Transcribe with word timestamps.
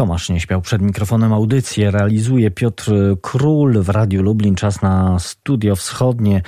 Tomasz 0.00 0.28
nie 0.28 0.40
śpiał 0.40 0.60
przed 0.60 0.82
mikrofonem 0.82 1.32
audycję. 1.32 1.90
Realizuje 1.90 2.50
Piotr 2.50 2.92
Król 3.22 3.82
w 3.82 3.88
Radiu 3.88 4.22
Lublin. 4.22 4.54
Czas 4.54 4.82
na 4.82 5.18
studio 5.18 5.76
wschodnie. 5.76 6.42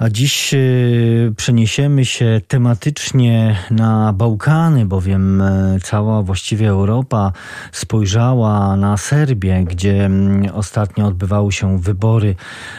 A 0.00 0.10
dziś 0.10 0.54
y, 0.54 1.32
przeniesiemy 1.36 2.04
się 2.04 2.40
tematycznie 2.48 3.56
na 3.70 4.12
Bałkany, 4.12 4.86
bowiem 4.86 5.42
e, 5.42 5.78
cała 5.82 6.22
właściwie 6.22 6.68
Europa 6.68 7.32
spojrzała 7.72 8.76
na 8.76 8.96
Serbię, 8.96 9.64
gdzie 9.64 10.10
ostatnio 10.52 11.06
odbywały 11.06 11.52
się 11.52 11.78
wybory 11.78 12.34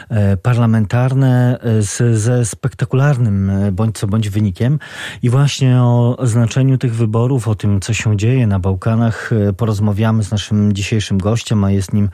e, 0.08 0.36
parlamentarne 0.36 1.58
e, 1.60 1.82
z, 1.82 2.18
ze 2.18 2.44
spektakularnym 2.44 3.52
bądź 3.72 3.98
co 3.98 4.06
bądź 4.06 4.28
wynikiem. 4.28 4.78
I 5.22 5.30
właśnie 5.30 5.82
o 5.82 6.18
znaczeniu 6.22 6.78
tych 6.78 6.94
wyborów, 6.94 7.48
o 7.48 7.54
tym, 7.54 7.80
co 7.80 7.94
się 7.94 8.16
dzieje 8.16 8.46
na 8.46 8.58
Bałkanach, 8.58 9.30
porozmawiamy 9.56 10.22
z 10.22 10.30
naszym 10.30 10.72
dzisiejszym 10.72 11.18
gościem, 11.18 11.64
a 11.64 11.70
jest 11.70 11.92
nim 11.92 12.08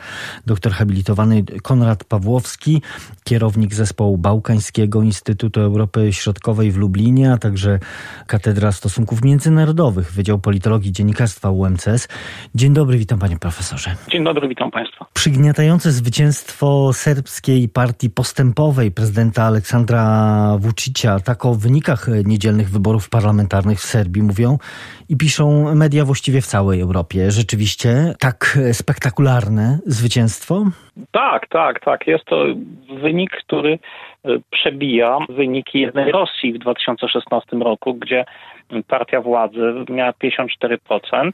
doktor 0.47 0.73
habilitowany 0.73 1.45
Konrad 1.63 2.05
Pawłowski, 2.05 2.83
kierownik 3.25 3.75
zespołu 3.75 4.19
bałkańskiego 4.19 4.98
Instytutu 5.03 5.61
Europy 5.61 6.13
Środkowej 6.13 6.73
w 6.73 6.77
Lublinie, 6.77 7.33
a 7.33 7.39
także 7.39 7.79
Katedra 8.27 8.73
Stosunków 8.73 9.25
Międzynarodowych, 9.25 10.13
Wydział 10.13 10.39
Politologii 10.39 10.93
Dziennikarstwa 10.93 11.51
UMCS. 11.51 12.09
Dzień 12.55 12.73
dobry, 12.73 12.99
witam 12.99 13.19
panie 13.19 13.39
profesorze. 13.39 13.95
Dzień 14.11 14.25
dobry, 14.25 14.49
witam 14.49 14.71
państwa. 14.71 15.07
Przygniatające 15.15 15.93
zwycięstwo 15.93 16.93
serbskiej 16.93 17.69
partii 17.69 18.11
postępowej 18.11 18.91
prezydenta 18.91 19.43
Aleksandra 19.43 20.57
Vučića, 20.59 21.21
tak 21.21 21.45
o 21.45 21.55
wynikach 21.55 22.07
niedzielnych 22.25 22.71
wyborów 22.71 23.09
parlamentarnych 23.09 23.81
w 23.81 23.85
Serbii 23.85 24.23
mówią 24.23 24.59
i 25.09 25.17
piszą 25.17 25.75
media 25.75 26.05
właściwie 26.05 26.41
w 26.41 26.47
całej 26.47 26.81
Europie. 26.81 27.31
Rzeczywiście 27.31 28.15
tak 28.19 28.59
spektakularne 28.73 29.79
zwycięstwo? 29.87 30.65
Tak, 31.11 31.49
tak, 31.49 31.81
tak. 31.85 32.07
Jest 32.07 32.25
to 32.25 32.45
wynik, 33.03 33.31
który 33.31 33.79
e, 34.25 34.29
przebija 34.51 35.19
wyniki 35.29 35.81
jednej 35.81 36.13
Rosji 36.13 36.53
w 36.53 36.59
2016 36.59 37.57
roku, 37.57 37.95
gdzie 37.95 38.25
partia 38.89 39.21
władzy 39.21 39.75
miała 39.91 40.13
54%, 40.13 41.31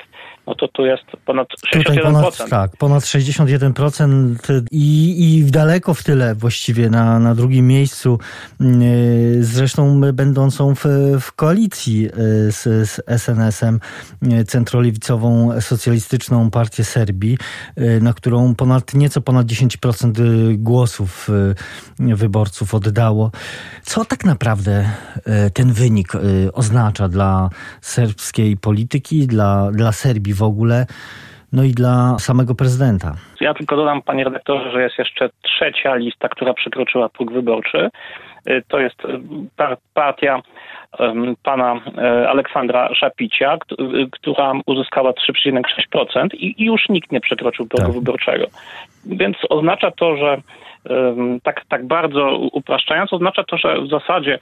no 0.47 0.55
to 0.55 0.69
tu 0.69 0.87
jest 0.87 1.05
ponad 1.27 1.49
61%. 1.75 2.03
Ponad, 2.03 2.51
tak, 2.51 2.71
ponad 2.79 3.03
61% 3.03 4.35
i, 4.71 5.15
i 5.19 5.51
daleko 5.51 5.95
w 5.95 6.03
tyle 6.03 6.35
właściwie 6.35 6.91
na, 6.91 7.19
na 7.19 7.35
drugim 7.35 7.67
miejscu, 7.67 8.19
mm, 8.61 8.83
zresztą 9.41 10.01
będącą 10.13 10.75
w, 10.75 10.85
w 11.21 11.33
koalicji 11.33 12.07
e, 12.07 12.11
z, 12.53 12.63
z 12.63 13.01
SNS-em, 13.23 13.81
e, 14.23 14.45
centrolewicową 14.45 15.61
socjalistyczną 15.61 16.51
partię 16.51 16.85
Serbii, 16.85 17.39
na 18.01 18.13
którą 18.13 18.55
ponad 18.55 18.95
nieco 18.95 19.21
ponad 19.21 19.47
10% 19.55 20.21
y, 20.21 20.57
głosów 20.59 21.29
y, 22.01 22.17
wyborców 22.17 22.75
oddało. 22.75 23.31
Co 23.83 24.05
tak 24.05 24.25
naprawdę 24.25 24.85
y, 25.19 25.51
ten 25.51 25.73
wynik 25.73 26.13
oznacza 26.53 27.09
dla 27.09 27.49
serbskiej 27.81 28.57
polityki, 28.57 29.27
dla, 29.27 29.71
dla 29.73 29.93
Serbii 29.93 30.35
w 30.35 30.43
ogóle? 30.43 30.87
no 31.55 31.63
i 31.65 31.71
dla 31.71 32.19
samego 32.19 32.55
prezydenta. 32.55 33.15
Ja 33.41 33.55
tylko 33.55 33.77
dodam, 33.77 34.03
panie 34.03 34.25
redaktorze, 34.25 34.71
że 34.73 34.83
jest 34.83 34.99
jeszcze 34.99 35.29
trzecia 35.43 35.95
lista, 35.95 36.29
która 36.29 36.55
przekroczyła 36.55 37.09
próg 37.09 37.33
wyborczy. 37.33 37.91
To 38.69 38.81
jest 38.81 39.03
partia 39.95 40.43
pana 41.43 41.81
e, 41.99 42.29
Aleksandra 42.29 42.95
Szapicia, 42.95 43.59
która 44.13 44.53
uzyskała 44.67 45.11
3,6% 45.11 46.29
i 46.33 46.65
już 46.65 46.89
nikt 46.89 47.13
nie 47.13 47.21
przekroczył 47.21 47.67
progu 47.67 47.87
tak. 47.87 47.95
wyborczego. 47.95 48.47
Więc 49.07 49.37
oznacza 49.49 49.91
to, 49.91 50.17
że 50.17 50.37
tak, 51.43 51.65
tak 51.69 51.87
bardzo 51.87 52.39
upraszczając, 52.53 53.13
oznacza 53.13 53.45
to, 53.45 53.57
że 53.59 53.81
w 53.81 53.89
zasadzie 53.89 54.39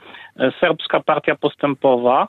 serbska 0.59 0.99
partia 0.99 1.35
postępowa 1.35 2.27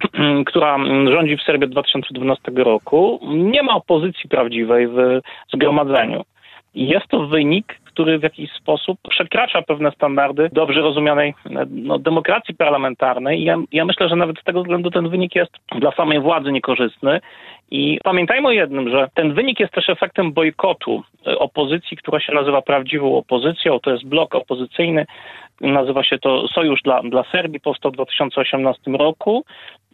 która 0.46 0.78
rządzi 1.12 1.36
w 1.36 1.42
Serbii 1.42 1.64
od 1.64 1.72
2012 1.72 2.52
roku, 2.56 3.20
nie 3.34 3.62
ma 3.62 3.74
opozycji 3.74 4.28
prawdziwej 4.28 4.88
w 4.88 5.20
zgromadzeniu. 5.54 6.24
Jest 6.76 7.08
to 7.08 7.26
wynik 7.26 7.80
który 7.96 8.18
w 8.18 8.22
jakiś 8.22 8.52
sposób 8.52 8.98
przekracza 9.08 9.62
pewne 9.62 9.90
standardy 9.90 10.50
dobrze 10.52 10.80
rozumianej 10.80 11.34
no, 11.70 11.98
demokracji 11.98 12.54
parlamentarnej. 12.54 13.44
Ja, 13.44 13.56
ja 13.72 13.84
myślę, 13.84 14.08
że 14.08 14.16
nawet 14.16 14.38
z 14.40 14.44
tego 14.44 14.62
względu 14.62 14.90
ten 14.90 15.08
wynik 15.08 15.34
jest 15.34 15.52
dla 15.78 15.92
samej 15.92 16.20
władzy 16.20 16.52
niekorzystny. 16.52 17.20
I 17.70 17.98
pamiętajmy 18.04 18.48
o 18.48 18.50
jednym, 18.50 18.90
że 18.90 19.08
ten 19.14 19.34
wynik 19.34 19.60
jest 19.60 19.72
też 19.72 19.88
efektem 19.88 20.32
bojkotu 20.32 21.02
e, 21.26 21.38
opozycji, 21.38 21.96
która 21.96 22.20
się 22.20 22.32
nazywa 22.32 22.62
prawdziwą 22.62 23.16
opozycją. 23.16 23.80
To 23.80 23.90
jest 23.90 24.04
blok 24.04 24.34
opozycyjny, 24.34 25.06
nazywa 25.60 26.04
się 26.04 26.18
to 26.18 26.48
Sojusz 26.48 26.82
dla, 26.82 27.02
dla 27.02 27.24
Serbii, 27.32 27.60
powstał 27.60 27.90
w 27.90 27.94
2018 27.94 28.90
roku. 28.90 29.44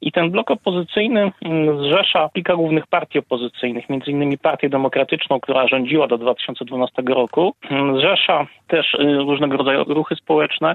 I 0.03 0.13
ten 0.13 0.31
blok 0.31 0.51
opozycyjny 0.51 1.33
mm, 1.45 1.85
zrzesza 1.85 2.31
kilka 2.35 2.57
głównych 2.57 2.87
partii 2.87 3.19
opozycyjnych, 3.19 3.89
między 3.89 4.11
innymi 4.11 4.39
Partię 4.39 4.69
Demokratyczną, 4.69 5.41
która 5.41 5.69
rządziła 5.69 6.07
do 6.07 6.19
2012 6.19 7.03
roku. 7.03 7.55
Mm, 7.71 7.99
zrzesza 7.99 8.47
też 8.69 8.95
y, 8.95 9.19
różnego 9.19 9.57
rodzaju 9.57 9.85
ruchy 9.85 10.15
społeczne, 10.17 10.75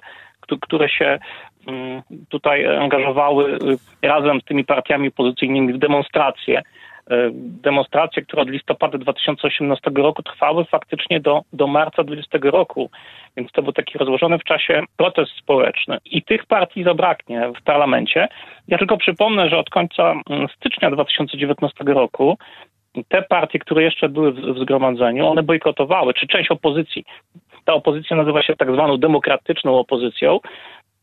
które 0.61 0.89
się 0.89 1.19
mm, 1.67 2.01
tutaj 2.29 2.77
angażowały 2.77 3.53
y, 4.01 4.07
razem 4.07 4.41
z 4.41 4.43
tymi 4.43 4.65
partiami 4.65 5.07
opozycyjnymi 5.07 5.73
w 5.73 5.77
demonstracje 5.77 6.61
demonstracje, 7.63 8.21
które 8.21 8.41
od 8.41 8.49
listopada 8.49 8.97
2018 8.97 9.91
roku 9.95 10.23
trwały 10.23 10.65
faktycznie 10.65 11.19
do, 11.19 11.41
do 11.53 11.67
marca 11.67 12.03
2020 12.03 12.57
roku. 12.57 12.89
Więc 13.37 13.51
to 13.51 13.63
był 13.63 13.73
taki 13.73 13.97
rozłożony 13.97 14.39
w 14.39 14.43
czasie 14.43 14.83
protest 14.97 15.31
społeczny. 15.31 15.97
I 16.05 16.23
tych 16.23 16.45
partii 16.45 16.83
zabraknie 16.83 17.51
w 17.59 17.63
parlamencie. 17.63 18.27
Ja 18.67 18.77
tylko 18.77 18.97
przypomnę, 18.97 19.49
że 19.49 19.57
od 19.57 19.69
końca 19.69 20.13
mm, 20.29 20.47
stycznia 20.57 20.91
2019 20.91 21.83
roku 21.83 22.37
te 23.07 23.21
partie, 23.21 23.59
które 23.59 23.83
jeszcze 23.83 24.09
były 24.09 24.31
w, 24.31 24.35
w 24.35 24.59
zgromadzeniu, 24.59 25.27
one 25.27 25.43
bojkotowały, 25.43 26.13
czy 26.13 26.27
część 26.27 26.51
opozycji. 26.51 27.05
Ta 27.65 27.73
opozycja 27.73 28.15
nazywa 28.15 28.43
się 28.43 28.55
tak 28.55 28.71
zwaną 28.71 28.97
demokratyczną 28.97 29.79
opozycją, 29.79 30.39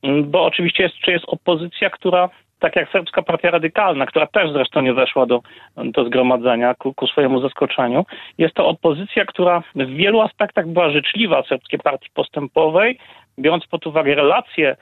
mm, 0.02 0.30
bo 0.30 0.44
oczywiście 0.44 0.82
jest, 0.82 0.94
czy 0.96 1.10
jest 1.10 1.24
opozycja, 1.28 1.90
która 1.90 2.28
tak 2.64 2.76
jak 2.76 2.90
Serbska 2.90 3.22
Partia 3.22 3.50
Radykalna, 3.50 4.06
która 4.06 4.26
też 4.26 4.52
zresztą 4.52 4.80
nie 4.80 4.94
weszła 4.94 5.26
do, 5.26 5.40
do 5.76 6.04
zgromadzenia 6.04 6.74
ku, 6.74 6.94
ku 6.94 7.06
swojemu 7.06 7.40
zaskoczeniu. 7.40 8.06
Jest 8.38 8.54
to 8.54 8.66
opozycja, 8.66 9.24
która 9.24 9.62
w 9.74 9.86
wielu 9.86 10.20
aspektach 10.20 10.68
była 10.68 10.90
życzliwa 10.90 11.42
Serbskiej 11.42 11.78
Partii 11.78 12.10
Postępowej, 12.14 12.98
biorąc 13.38 13.66
pod 13.66 13.86
uwagę 13.86 14.14
relacje 14.14 14.76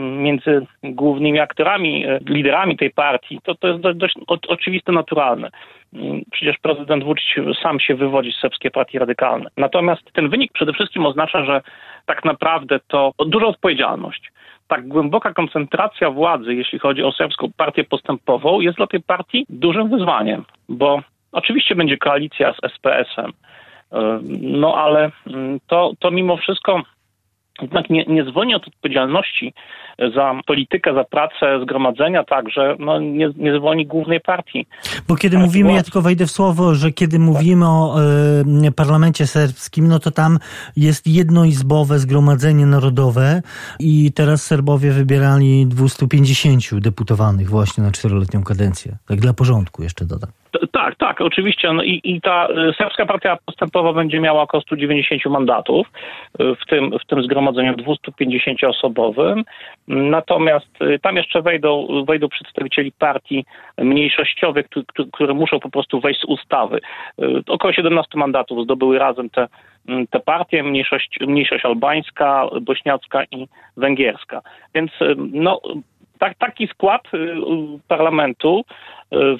między 0.00 0.66
głównymi 0.82 1.40
aktorami, 1.40 2.06
e, 2.06 2.18
liderami 2.26 2.76
tej 2.76 2.90
partii, 2.90 3.40
to, 3.44 3.54
to 3.54 3.68
jest 3.68 3.80
dość, 3.80 4.14
oczywiste, 4.26 4.92
naturalne. 4.92 5.50
Przecież 6.32 6.58
prezydent 6.58 7.04
Vucic 7.04 7.26
sam 7.62 7.80
się 7.80 7.94
wywodzi 7.94 8.32
z 8.32 8.40
Serbskiej 8.40 8.70
Partii 8.70 8.98
Radykalnej. 8.98 9.48
Natomiast 9.56 10.12
ten 10.12 10.28
wynik 10.28 10.52
przede 10.52 10.72
wszystkim 10.72 11.06
oznacza, 11.06 11.44
że 11.44 11.60
tak 12.06 12.24
naprawdę 12.24 12.80
to 12.88 13.12
duża 13.26 13.46
odpowiedzialność 13.46 14.32
tak 14.70 14.88
głęboka 14.88 15.34
koncentracja 15.34 16.10
władzy, 16.10 16.54
jeśli 16.54 16.78
chodzi 16.78 17.02
o 17.02 17.12
serbską 17.12 17.50
partię 17.56 17.84
postępową, 17.84 18.60
jest 18.60 18.76
dla 18.76 18.86
tej 18.86 19.00
partii 19.02 19.46
dużym 19.48 19.88
wyzwaniem, 19.88 20.44
bo 20.68 21.00
oczywiście 21.32 21.74
będzie 21.74 21.96
koalicja 21.96 22.52
z 22.52 22.64
SPS-em, 22.64 23.32
e, 23.92 24.20
no 24.40 24.74
ale 24.74 25.10
mm, 25.26 25.60
to, 25.66 25.92
to 25.98 26.10
mimo 26.10 26.36
wszystko 26.36 26.82
jednak 27.62 27.90
nie, 27.90 28.04
nie 28.04 28.24
zwolni 28.24 28.54
od 28.54 28.68
odpowiedzialności 28.68 29.54
za 30.14 30.34
politykę, 30.46 30.94
za 30.94 31.04
pracę 31.04 31.60
zgromadzenia 31.62 32.24
także, 32.24 32.76
no 32.78 33.00
nie, 33.00 33.30
nie 33.36 33.58
zwolni 33.58 33.86
głównej 33.86 34.20
partii. 34.20 34.66
Bo 35.08 35.16
kiedy 35.16 35.36
partii 35.36 35.46
mówimy, 35.46 35.72
ja 35.72 35.82
tylko 35.82 36.02
wejdę 36.02 36.26
w 36.26 36.30
słowo, 36.30 36.74
że 36.74 36.92
kiedy 36.92 37.18
mówimy 37.18 37.68
o 37.68 37.96
y, 38.66 38.72
parlamencie 38.72 39.26
serbskim, 39.26 39.88
no 39.88 39.98
to 39.98 40.10
tam 40.10 40.38
jest 40.76 41.06
jednoizbowe 41.06 41.98
zgromadzenie 41.98 42.66
narodowe 42.66 43.42
i 43.78 44.12
teraz 44.12 44.42
Serbowie 44.42 44.90
wybierali 44.90 45.66
250 45.66 46.80
deputowanych 46.80 47.50
właśnie 47.50 47.84
na 47.84 47.90
czteroletnią 47.90 48.42
kadencję. 48.42 48.96
Tak 49.08 49.20
dla 49.20 49.32
porządku 49.32 49.82
jeszcze 49.82 50.04
dodam. 50.04 50.30
Tak, 50.72 50.96
tak, 50.96 51.20
oczywiście. 51.20 51.72
No 51.72 51.82
i, 51.82 52.00
I 52.04 52.20
ta 52.20 52.48
y, 52.48 52.72
serbska 52.78 53.06
partia 53.06 53.38
postępowa 53.46 53.92
będzie 53.92 54.20
miała 54.20 54.42
około 54.42 54.60
190 54.60 55.26
mandatów 55.26 55.86
y, 56.40 56.54
w 56.54 56.66
tym, 56.66 56.98
w 56.98 57.06
tym 57.06 57.22
zgromadzeniu 57.22 57.72
250-osobowym. 57.72 59.42
Natomiast 59.88 60.82
y, 60.82 60.98
tam 60.98 61.16
jeszcze 61.16 61.42
wejdą, 61.42 61.86
wejdą 62.08 62.28
przedstawicieli 62.28 62.92
partii 62.92 63.44
mniejszościowych, 63.78 64.66
które 65.12 65.34
muszą 65.34 65.60
po 65.60 65.70
prostu 65.70 66.00
wejść 66.00 66.20
z 66.20 66.24
ustawy. 66.24 66.80
Około 67.46 67.72
17 67.72 68.18
mandatów 68.18 68.64
zdobyły 68.64 68.98
razem 68.98 69.30
te, 69.30 69.48
te 70.10 70.20
partie, 70.20 70.62
mniejszość, 70.62 71.18
mniejszość 71.20 71.64
albańska, 71.64 72.46
bośniacka 72.60 73.24
i 73.24 73.48
węgierska. 73.76 74.40
Więc 74.74 74.90
no, 75.16 75.60
tak, 76.20 76.38
taki 76.38 76.66
skład 76.66 77.02
parlamentu 77.88 78.64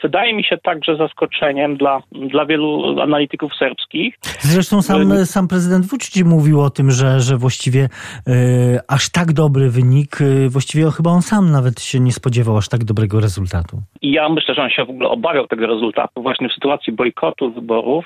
wydaje 0.03 0.35
mi 0.35 0.45
się 0.45 0.59
także 0.59 0.97
zaskoczeniem 0.97 1.77
dla, 1.77 2.03
dla 2.13 2.47
wielu 2.47 3.01
analityków 3.01 3.55
serbskich. 3.59 4.19
Zresztą 4.39 4.83
sam, 4.83 5.27
sam 5.27 5.49
prezydent 5.49 5.87
Vucic 5.87 6.25
mówił 6.25 6.61
o 6.61 6.71
tym, 6.71 6.91
że, 6.91 7.21
że 7.21 7.37
właściwie 7.37 7.83
e, 7.83 8.31
aż 8.89 9.13
tak 9.13 9.33
dobry 9.33 9.71
wynik, 9.71 10.19
właściwie 10.49 10.91
chyba 10.91 11.11
on 11.11 11.23
sam 11.23 11.51
nawet 11.51 11.81
się 11.81 12.01
nie 12.01 12.13
spodziewał 12.13 12.57
aż 12.57 12.69
tak 12.69 12.85
dobrego 12.85 13.21
rezultatu. 13.21 13.77
I 14.03 14.13
ja 14.13 14.29
myślę, 14.29 14.55
że 14.55 14.63
on 14.63 14.71
się 14.71 14.85
w 14.85 14.91
ogóle 14.91 15.09
obawiał 15.09 15.47
tego 15.47 15.67
rezultatu 15.67 16.23
właśnie 16.23 16.49
w 16.49 16.53
sytuacji 16.53 16.93
bojkotu 16.93 17.53
wyborów 17.53 18.05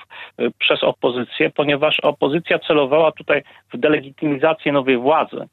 przez 0.58 0.82
opozycję, 0.82 1.50
ponieważ 1.50 2.00
opozycja 2.00 2.58
celowała 2.58 3.12
tutaj 3.12 3.42
w 3.72 3.78
delegitymizację 3.78 4.72
nowej 4.72 4.98
władzy. 4.98 5.48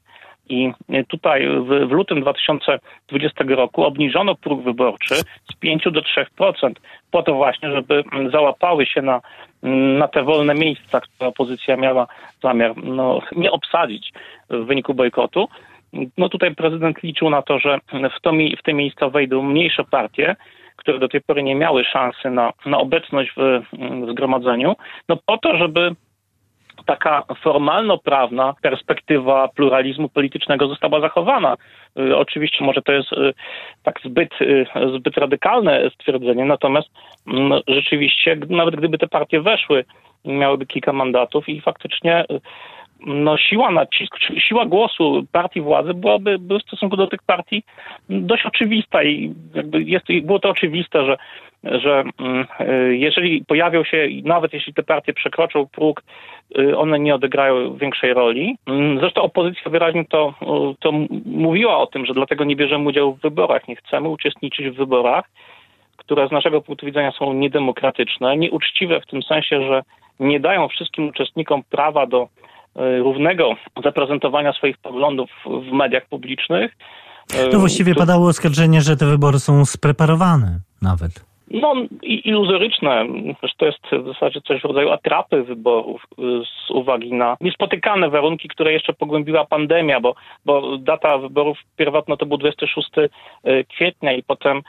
I 0.52 0.72
tutaj 1.08 1.48
w, 1.48 1.88
w, 1.88 1.90
lutym 1.90 2.20
2020 2.20 3.44
roku 3.48 3.84
obniżono 3.84 4.34
próg 4.34 4.62
wyborczy 4.62 5.14
z 5.50 5.56
5 5.60 5.84
do 5.84 6.00
3%, 6.00 6.72
po 7.10 7.22
to 7.22 7.34
właśnie, 7.34 7.70
żeby 7.70 8.04
załapały 8.32 8.86
się 8.86 9.02
na, 9.02 9.20
na 9.98 10.08
te 10.08 10.22
wolne 10.22 10.54
miejsca, 10.54 11.00
które 11.00 11.28
opozycja 11.28 11.76
miała 11.76 12.06
zamiar 12.42 12.76
no, 12.76 13.20
nie 13.36 13.50
obsadzić 13.50 14.12
w 14.50 14.64
wyniku 14.64 14.94
bojkotu. 14.94 15.48
No 16.18 16.28
tutaj 16.28 16.54
prezydent 16.54 17.02
liczył 17.02 17.30
na 17.30 17.42
to, 17.42 17.58
że 17.58 17.78
w, 18.16 18.20
to, 18.20 18.32
w 18.58 18.62
te 18.62 18.72
miejsca 18.72 19.08
wejdą 19.08 19.42
mniejsze 19.42 19.84
partie, 19.84 20.36
które 20.76 20.98
do 20.98 21.08
tej 21.08 21.20
pory 21.20 21.42
nie 21.42 21.54
miały 21.54 21.84
szansy 21.84 22.30
na, 22.30 22.52
na 22.66 22.78
obecność 22.78 23.32
w, 23.36 23.62
w 23.72 24.10
zgromadzeniu, 24.10 24.74
no 25.08 25.16
po 25.26 25.38
to, 25.38 25.56
żeby 25.56 25.94
taka 26.86 27.24
formalno-prawna 27.42 28.54
perspektywa 28.62 29.48
pluralizmu 29.48 30.08
politycznego 30.08 30.68
została 30.68 31.00
zachowana. 31.00 31.56
Y, 31.98 32.16
oczywiście 32.16 32.64
może 32.64 32.82
to 32.82 32.92
jest 32.92 33.12
y, 33.12 33.34
tak 33.82 34.00
zbyt, 34.04 34.40
y, 34.40 34.66
zbyt 34.96 35.16
radykalne 35.16 35.90
stwierdzenie, 35.90 36.44
natomiast 36.44 36.88
no, 37.26 37.60
rzeczywiście 37.68 38.36
nawet 38.48 38.76
gdyby 38.76 38.98
te 38.98 39.08
partie 39.08 39.40
weszły, 39.40 39.84
miałyby 40.24 40.66
kilka 40.66 40.92
mandatów 40.92 41.48
i 41.48 41.60
faktycznie 41.60 42.24
no, 43.06 43.38
siła 43.38 43.70
nacisku, 43.70 44.18
siła 44.38 44.66
głosu 44.66 45.26
partii 45.32 45.60
władzy 45.60 45.94
byłaby 45.94 46.38
w 46.38 46.62
stosunku 46.62 46.96
do 46.96 47.06
tych 47.06 47.22
partii 47.22 47.62
dość 48.08 48.46
oczywista 48.46 49.02
i 49.02 49.34
jakby 49.54 49.82
jest, 49.82 50.06
było 50.22 50.38
to 50.38 50.48
oczywiste, 50.48 51.04
że, 51.06 51.16
że 51.64 52.04
mm, 52.20 52.46
y, 52.60 52.96
jeżeli 52.96 53.44
pojawią 53.44 53.84
się, 53.84 54.08
nawet 54.24 54.52
jeśli 54.52 54.74
te 54.74 54.82
partie 54.82 55.12
przekroczą 55.12 55.66
próg, 55.66 56.02
y, 56.58 56.78
one 56.78 56.98
nie 56.98 57.14
odegrają 57.14 57.74
większej 57.74 58.14
roli. 58.14 58.56
Mm, 58.66 59.00
zresztą 59.00 59.22
opozycja 59.22 59.70
wyraźnie 59.70 60.04
to, 60.04 60.34
to 60.80 60.92
mówiła 61.26 61.78
o 61.78 61.86
tym, 61.86 62.06
że 62.06 62.14
dlatego 62.14 62.44
nie 62.44 62.56
bierzemy 62.56 62.88
udziału 62.88 63.14
w 63.14 63.20
wyborach, 63.20 63.68
nie 63.68 63.76
chcemy 63.76 64.08
uczestniczyć 64.08 64.68
w 64.68 64.76
wyborach, 64.76 65.24
które 65.96 66.28
z 66.28 66.30
naszego 66.30 66.60
punktu 66.60 66.86
widzenia 66.86 67.12
są 67.12 67.32
niedemokratyczne, 67.32 68.36
nieuczciwe 68.36 69.00
w 69.00 69.06
tym 69.06 69.22
sensie, 69.22 69.66
że 69.66 69.82
nie 70.20 70.40
dają 70.40 70.68
wszystkim 70.68 71.08
uczestnikom 71.08 71.62
prawa 71.70 72.06
do 72.06 72.28
równego 72.74 73.54
zaprezentowania 73.84 74.52
swoich 74.52 74.78
poglądów 74.78 75.30
w 75.46 75.72
mediach 75.72 76.08
publicznych. 76.08 76.72
No 77.52 77.58
właściwie 77.58 77.94
padało 77.94 78.28
oskarżenie, 78.28 78.80
że 78.80 78.96
te 78.96 79.06
wybory 79.06 79.38
są 79.38 79.64
spreparowane 79.64 80.60
nawet. 80.82 81.31
No, 81.50 81.74
iluzoryczne. 82.02 83.06
To 83.56 83.66
jest 83.66 83.78
w 83.92 84.06
zasadzie 84.06 84.40
coś 84.40 84.60
w 84.60 84.64
rodzaju 84.64 84.90
atrapy 84.90 85.42
wyborów 85.42 86.06
y, 86.18 86.22
z 86.44 86.70
uwagi 86.70 87.12
na 87.12 87.36
niespotykane 87.40 88.10
warunki, 88.10 88.48
które 88.48 88.72
jeszcze 88.72 88.92
pogłębiła 88.92 89.44
pandemia, 89.44 90.00
bo, 90.00 90.14
bo 90.44 90.78
data 90.78 91.18
wyborów 91.18 91.58
pierwotna 91.76 92.16
to 92.16 92.26
był 92.26 92.38
26 92.38 92.88
y, 92.98 93.64
kwietnia 93.64 94.12
i 94.12 94.22
potem, 94.22 94.58
y, 94.58 94.62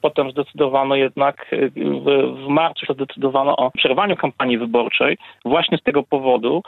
potem 0.00 0.30
zdecydowano 0.30 0.96
jednak 0.96 1.46
w, 1.52 2.44
w 2.44 2.48
marcu 2.48 2.92
zdecydowano 2.92 3.56
o 3.56 3.70
przerwaniu 3.70 4.16
kampanii 4.16 4.58
wyborczej 4.58 5.16
właśnie 5.44 5.78
z 5.78 5.82
tego 5.82 6.02
powodu, 6.02 6.62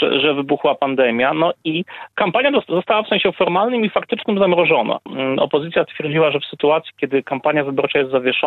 że, 0.00 0.20
że 0.20 0.34
wybuchła 0.34 0.74
pandemia. 0.74 1.34
No 1.34 1.52
i 1.64 1.84
kampania 2.14 2.50
została 2.68 3.02
w 3.02 3.08
sensie 3.08 3.32
formalnym 3.32 3.84
i 3.84 3.90
faktycznym 3.90 4.38
zamrożona. 4.38 4.98
Opozycja 5.38 5.84
twierdziła, 5.84 6.30
że 6.30 6.40
w 6.40 6.44
sytuacji, 6.44 6.92
kiedy 7.00 7.22
kampania 7.22 7.64
wyborcza 7.64 7.98
jest 7.98 8.10
zawieszona, 8.10 8.39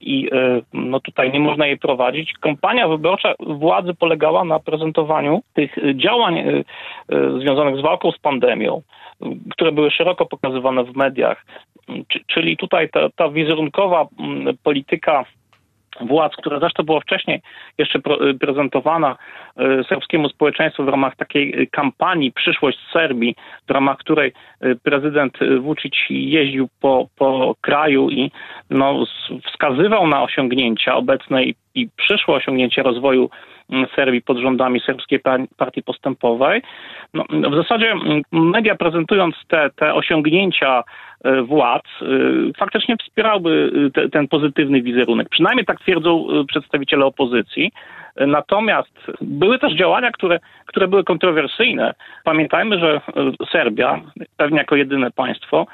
i 0.00 0.28
e, 0.32 0.60
no 0.72 1.00
tutaj 1.00 1.32
nie 1.32 1.40
można 1.40 1.66
jej 1.66 1.78
prowadzić. 1.78 2.32
Kampania 2.40 2.88
wyborcza 2.88 3.34
władzy 3.40 3.94
polegała 3.94 4.44
na 4.44 4.58
prezentowaniu 4.58 5.42
tych 5.54 5.76
działań 5.94 6.38
e, 6.38 6.44
e, 6.44 6.64
związanych 7.40 7.76
z 7.76 7.80
walką 7.80 8.12
z 8.12 8.18
pandemią, 8.18 8.82
które 9.50 9.72
były 9.72 9.90
szeroko 9.90 10.26
pokazywane 10.26 10.84
w 10.84 10.96
mediach. 10.96 11.46
Czyli 12.26 12.56
tutaj 12.56 12.88
ta, 12.88 13.08
ta 13.16 13.28
wizerunkowa 13.28 14.06
polityka 14.62 15.24
władz, 16.00 16.36
która 16.36 16.60
zresztą 16.60 16.82
była 16.82 17.00
wcześniej 17.00 17.40
jeszcze 17.78 17.98
y, 17.98 18.34
prezentowana 18.34 19.16
y, 19.80 19.84
serbskiemu 19.84 20.28
społeczeństwu 20.28 20.84
w 20.84 20.88
ramach 20.88 21.16
takiej 21.16 21.62
y, 21.62 21.66
kampanii 21.66 22.32
Przyszłość 22.32 22.78
Serbii, 22.92 23.34
w 23.68 23.70
ramach 23.70 23.98
której 23.98 24.32
prezydent 24.82 25.38
Vucic 25.60 25.94
jeździł 26.10 26.68
po, 26.80 27.08
po 27.16 27.54
kraju 27.60 28.10
i 28.10 28.30
no, 28.70 29.04
wskazywał 29.46 30.06
na 30.06 30.22
osiągnięcia 30.22 30.94
obecne 30.94 31.44
i, 31.44 31.54
przyszłe 31.96 32.34
osiągnięcia 32.34 32.82
rozwoju 32.82 33.30
Serbii 33.96 34.22
pod 34.22 34.38
rządami 34.38 34.80
Serbskiej 34.80 35.20
Partii 35.56 35.82
Postępowej. 35.82 36.62
No, 37.14 37.24
w 37.30 37.54
zasadzie 37.54 37.90
mm, 37.90 38.22
media 38.32 38.74
prezentując 38.74 39.34
te, 39.48 39.70
te 39.76 39.94
osiągnięcia 39.94 40.84
E, 41.24 41.42
władz 41.42 41.84
e, 42.02 42.06
faktycznie 42.58 42.96
wspierałby 42.96 43.72
e, 43.86 43.90
te, 43.90 44.08
ten 44.08 44.28
pozytywny 44.28 44.82
wizerunek. 44.82 45.28
Przynajmniej 45.28 45.66
tak 45.66 45.80
twierdzą 45.80 46.26
przedstawiciele 46.48 47.04
opozycji. 47.04 47.72
Natomiast 48.26 49.06
były 49.20 49.58
też 49.58 49.72
działania, 49.72 50.10
które, 50.10 50.38
które 50.66 50.88
były 50.88 51.04
kontrowersyjne. 51.04 51.94
Pamiętajmy, 52.24 52.78
że 52.78 53.00
Serbia, 53.52 54.00
pewnie 54.36 54.58
jako 54.58 54.76
jedyne 54.76 55.10
państwo, 55.10 55.66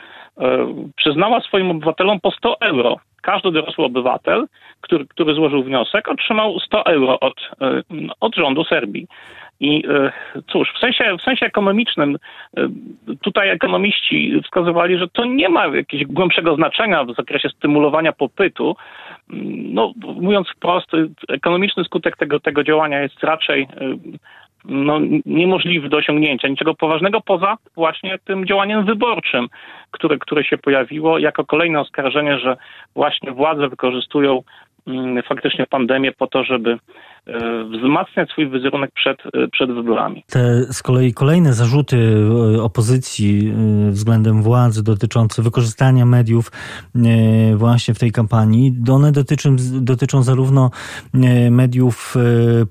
przyznała 0.97 1.41
swoim 1.41 1.71
obywatelom 1.71 2.21
po 2.21 2.31
100 2.31 2.61
euro. 2.61 2.97
Każdy 3.25 3.53
dorosły 3.53 3.85
obywatel, 3.85 4.47
który, 4.81 5.07
który 5.07 5.35
złożył 5.35 5.65
wniosek, 5.65 6.09
otrzymał 6.09 6.61
100 6.61 6.87
euro 6.87 7.21
od, 7.21 7.51
od 8.21 8.37
rządu 8.37 8.65
Serbii. 8.65 9.07
I 9.61 9.83
e, 9.89 10.13
cóż, 10.53 10.73
w 10.77 10.79
sensie, 10.79 11.17
w 11.19 11.23
sensie 11.23 11.47
ekonomicznym, 11.47 12.19
e, 12.57 12.69
tutaj 13.23 13.49
ekonomiści 13.49 14.41
wskazywali, 14.45 14.99
że 14.99 15.09
to 15.09 15.25
nie 15.25 15.49
ma 15.49 15.67
jakiegoś 15.67 16.07
głębszego 16.07 16.57
znaczenia 16.57 17.05
w 17.05 17.15
zakresie 17.15 17.49
stymulowania 17.49 18.13
popytu. 18.13 18.77
No, 19.29 19.93
mówiąc 20.03 20.49
wprost, 20.49 20.89
ekonomiczny 21.29 21.85
skutek 21.85 22.17
tego, 22.17 22.41
tego 22.41 22.65
działania 22.65 23.01
jest 23.03 23.23
raczej 23.23 23.63
e, 23.63 23.67
no, 24.65 25.01
niemożliwy 25.27 25.89
do 25.89 25.97
osiągnięcia. 25.97 26.49
Niczego 26.49 26.75
poważnego 26.75 27.21
poza 27.21 27.57
właśnie 27.75 28.19
tym 28.25 28.47
działaniem 28.47 28.85
wyborczym, 28.85 29.49
które, 29.91 30.19
które 30.19 30.45
się 30.45 30.59
pojawiło 30.59 31.19
jako 31.19 31.45
kolejne 31.45 31.81
oskarżenie, 31.81 32.39
że 32.39 32.57
właśnie 32.95 33.33
władze 33.33 33.69
wykorzystują 33.69 34.43
faktycznie 35.29 35.67
pandemię 35.67 36.13
po 36.13 36.27
to, 36.27 36.45
żeby 36.45 36.79
e, 37.27 37.65
wzmacniać 37.65 38.31
swój 38.31 38.51
wizerunek 38.51 38.91
przed, 38.95 39.19
e, 39.35 39.49
przed 39.49 39.73
wyborami. 39.73 40.25
Te 40.31 40.73
z 40.73 40.83
kolei 40.83 41.15
kolejne 41.15 41.53
zarzuty 41.53 41.97
e, 42.57 42.63
opozycji 42.63 43.53
względem 43.89 44.43
władzy 44.43 44.85
dotyczące 44.85 45.43
wykorzystania 45.43 46.07
mediów 46.07 46.53
właśnie 47.55 47.95
w 47.95 47.99
tej 47.99 48.13
kampanii, 48.13 48.75
one 48.91 49.13
dotyczą, 49.13 49.57
dotyczą 49.81 50.23
zarówno 50.23 50.71
mediów 51.51 52.15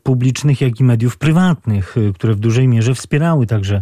publicznych, 0.04 0.62
jak 0.62 0.80
i 0.80 0.84
mediów 0.84 1.18
prywatnych, 1.18 1.96
które 2.16 2.34
w 2.34 2.40
dużej 2.40 2.68
mierze 2.68 2.94
wspierały 2.94 3.46
także 3.46 3.82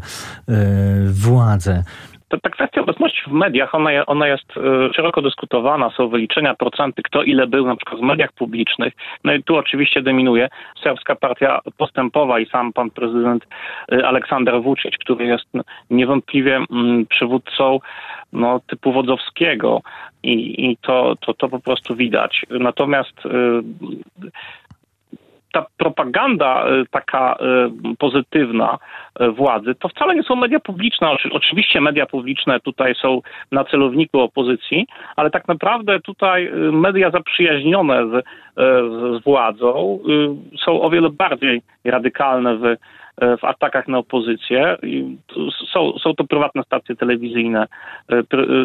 władzę 1.08 1.84
ta, 2.32 2.38
ta 2.38 2.50
kwestia 2.50 2.82
obecności 2.82 3.22
w 3.28 3.32
mediach, 3.32 3.76
ona, 3.76 4.06
ona 4.06 4.28
jest 4.28 4.58
y, 4.58 4.94
szeroko 4.96 5.22
dyskutowana, 5.22 5.90
są 5.90 6.10
wyliczenia, 6.10 6.54
procenty, 6.54 7.02
kto 7.04 7.24
ile 7.24 7.48
był 7.48 7.68
na 7.68 7.76
przykład 7.76 8.00
w 8.00 8.04
mediach 8.04 8.32
publicznych. 8.32 8.94
No 9.24 9.34
i 9.34 9.44
tu 9.44 9.56
oczywiście 9.58 10.02
dominuje 10.02 10.50
serbska 10.84 11.16
partia 11.16 11.60
postępowa 11.78 12.40
i 12.40 12.46
sam 12.46 12.74
pan 12.74 12.90
prezydent 12.90 13.48
y, 13.94 14.06
Aleksander 14.06 14.62
Vucic, 14.62 14.98
który 14.98 15.26
jest 15.26 15.46
niewątpliwie 15.90 16.56
mm, 16.72 17.06
przywódcą 17.06 17.80
no, 18.34 18.60
typu 18.68 18.92
wodzowskiego 18.92 19.82
i, 20.24 20.66
i 20.72 20.78
to, 20.78 21.16
to, 21.16 21.34
to 21.34 21.50
po 21.50 21.60
prostu 21.60 21.96
widać. 21.96 22.46
Natomiast 22.50 23.26
y, 23.26 23.30
ta 25.52 25.66
propaganda 25.78 26.12
propaganda 26.12 26.66
taka 26.92 27.36
pozytywna 28.00 28.78
władzy, 29.36 29.76
to 29.76 29.90
wcale 29.90 30.16
nie 30.16 30.24
są 30.24 30.36
media 30.36 30.60
publiczne. 30.60 31.16
Oczywiście 31.32 31.82
media 31.82 32.06
publiczne 32.06 32.60
tutaj 32.60 32.96
są 32.96 33.22
na 33.52 33.64
celowniku 33.64 34.20
opozycji, 34.20 34.88
ale 35.16 35.32
tak 35.32 35.48
naprawdę 35.48 36.00
tutaj 36.00 36.52
media 36.72 37.12
zaprzyjaźnione 37.12 38.08
z, 38.08 38.26
z 39.22 39.24
władzą 39.24 40.00
są 40.66 40.82
o 40.82 40.90
wiele 40.90 41.10
bardziej 41.10 41.62
radykalne 41.86 42.58
w 42.58 42.64
E, 42.64 42.78
w 43.22 43.46
atakach 43.46 43.88
na 43.88 43.98
opozycję. 43.98 44.78
Są, 45.74 46.00
są 46.00 46.16
to 46.16 46.24
prywatne 46.24 46.64
stacje 46.64 46.96
telewizyjne, 46.96 47.68
e, 48.12 48.18
e, 48.18 48.24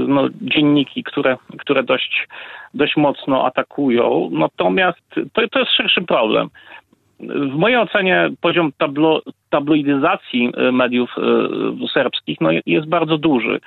no, 0.09 0.29
dzienniki, 0.41 1.05
które, 1.05 1.37
które 1.59 1.83
dość, 1.83 2.29
dość 2.75 2.97
mocno 2.97 3.47
atakują. 3.47 4.29
Natomiast 4.33 5.01
to, 5.33 5.49
to 5.49 5.59
jest 5.59 5.73
szerszy 5.73 6.03
problem. 6.03 6.49
W 7.21 7.55
mojej 7.55 7.79
ocenie 7.79 8.29
poziom 8.41 8.73
tablo, 8.79 9.23
tabloidyzacji 9.51 10.53
mediów 10.73 11.17
serbskich 11.95 12.41
no, 12.41 12.51
jest 12.67 12.89
bardzo 12.89 13.19
duży. 13.19 13.61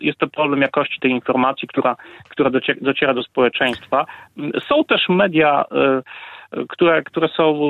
Jest 0.00 0.18
to 0.18 0.26
problem 0.26 0.60
jakości 0.60 1.00
tej 1.00 1.10
informacji, 1.10 1.68
która, 1.68 1.96
która 2.28 2.50
dociera 2.80 3.14
do 3.14 3.22
społeczeństwa. 3.22 4.06
Są 4.68 4.84
też 4.84 5.08
media 5.08 5.64
które, 6.68 7.02
które 7.02 7.28
są 7.28 7.68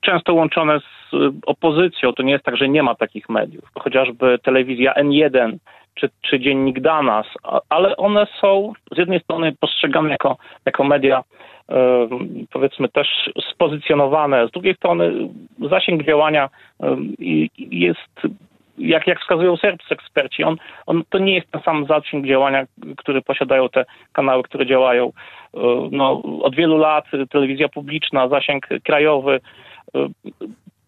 często 0.00 0.34
łączone 0.34 0.80
z 0.80 1.14
opozycją. 1.46 2.12
To 2.12 2.22
nie 2.22 2.32
jest 2.32 2.44
tak, 2.44 2.56
że 2.56 2.68
nie 2.68 2.82
ma 2.82 2.94
takich 2.94 3.28
mediów. 3.28 3.64
Chociażby 3.78 4.38
telewizja 4.42 4.94
N1 4.94 5.56
czy, 5.94 6.10
czy 6.22 6.40
dziennik 6.40 6.80
Danas, 6.80 7.26
ale 7.68 7.96
one 7.96 8.26
są 8.40 8.72
z 8.94 8.98
jednej 8.98 9.20
strony 9.20 9.52
postrzegane 9.60 10.10
jako, 10.10 10.36
jako 10.66 10.84
media 10.84 11.24
powiedzmy 12.52 12.88
też 12.88 13.30
spozycjonowane, 13.52 14.48
z 14.48 14.50
drugiej 14.50 14.74
strony 14.74 15.12
zasięg 15.70 16.02
działania 16.02 16.48
jest 17.58 18.26
jak, 18.78 19.06
jak 19.06 19.20
wskazują 19.20 19.56
serbscy 19.56 19.94
eksperci, 19.94 20.44
on, 20.44 20.56
on 20.86 21.02
to 21.10 21.18
nie 21.18 21.34
jest 21.34 21.50
ten 21.50 21.62
sam 21.62 21.86
zasięg 21.86 22.26
działania, 22.26 22.66
który 22.96 23.22
posiadają 23.22 23.68
te 23.68 23.84
kanały, 24.12 24.42
które 24.42 24.66
działają 24.66 25.06
e, 25.06 25.60
no, 25.90 26.22
od 26.42 26.54
wielu 26.54 26.78
lat, 26.78 27.04
telewizja 27.30 27.68
publiczna, 27.68 28.28
zasięg 28.28 28.68
krajowy. 28.84 29.40
E, 29.94 30.08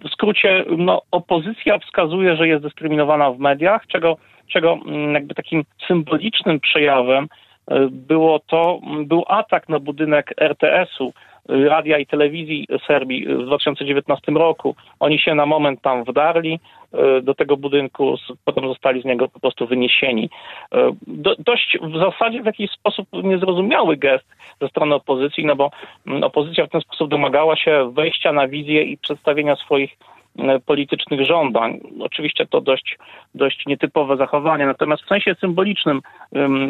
w 0.05 0.09
skrócie, 0.13 0.65
no, 0.79 1.03
opozycja 1.11 1.79
wskazuje, 1.79 2.37
że 2.37 2.49
jest 2.49 2.63
dyskryminowana 2.63 3.31
w 3.31 3.39
mediach, 3.39 3.87
czego, 3.87 4.17
czego 4.49 4.79
mm, 4.87 5.15
jakby 5.15 5.35
takim 5.35 5.65
symbolicznym 5.89 6.61
przejawem 6.61 7.29
e, 7.71 7.89
było 7.91 8.39
to, 8.39 8.81
był 9.05 9.25
atak 9.29 9.69
na 9.69 9.79
budynek 9.79 10.35
RTS-u 10.37 11.13
radia 11.51 11.99
i 11.99 12.07
telewizji 12.07 12.67
Serbii 12.87 13.27
w 13.27 13.45
2019 13.45 14.33
roku. 14.33 14.75
Oni 15.01 15.19
się 15.19 15.35
na 15.35 15.47
moment 15.47 15.83
tam 15.83 16.05
wdarli 16.05 16.61
e, 16.93 17.23
do 17.23 17.35
tego 17.35 17.57
budynku, 17.57 18.17
potem 18.45 18.69
zostali 18.69 19.03
z 19.03 19.05
niego 19.05 19.29
po 19.29 19.41
prostu 19.41 19.67
wyniesieni. 19.67 20.31
E, 20.75 20.93
do, 21.07 21.37
dość 21.39 21.79
w 21.83 21.99
zasadzie 21.99 22.43
w 22.43 22.47
jakiś 22.47 22.71
sposób 22.71 23.09
niezrozumiały 23.13 23.97
gest 23.97 24.27
ze 24.61 24.69
strony 24.69 24.95
opozycji, 24.95 25.47
no 25.47 25.57
bo 25.57 25.71
mm, 26.07 26.25
opozycja 26.25 26.67
w 26.67 26.71
ten 26.71 26.81
sposób 26.81 27.11
domagała 27.11 27.57
się 27.57 27.93
wejścia 27.95 28.33
na 28.33 28.49
wizję 28.49 28.83
i 28.83 28.99
przedstawienia 28.99 29.57
swoich 29.57 29.97
e, 30.39 30.61
politycznych 30.61 31.27
żądań. 31.27 31.81
Oczywiście 32.01 32.47
to 32.47 32.61
dość, 32.61 32.99
dość 33.35 33.67
nietypowe 33.67 34.17
zachowanie, 34.17 34.67
natomiast 34.67 35.03
w 35.03 35.09
sensie 35.09 35.35
symbolicznym 35.35 36.01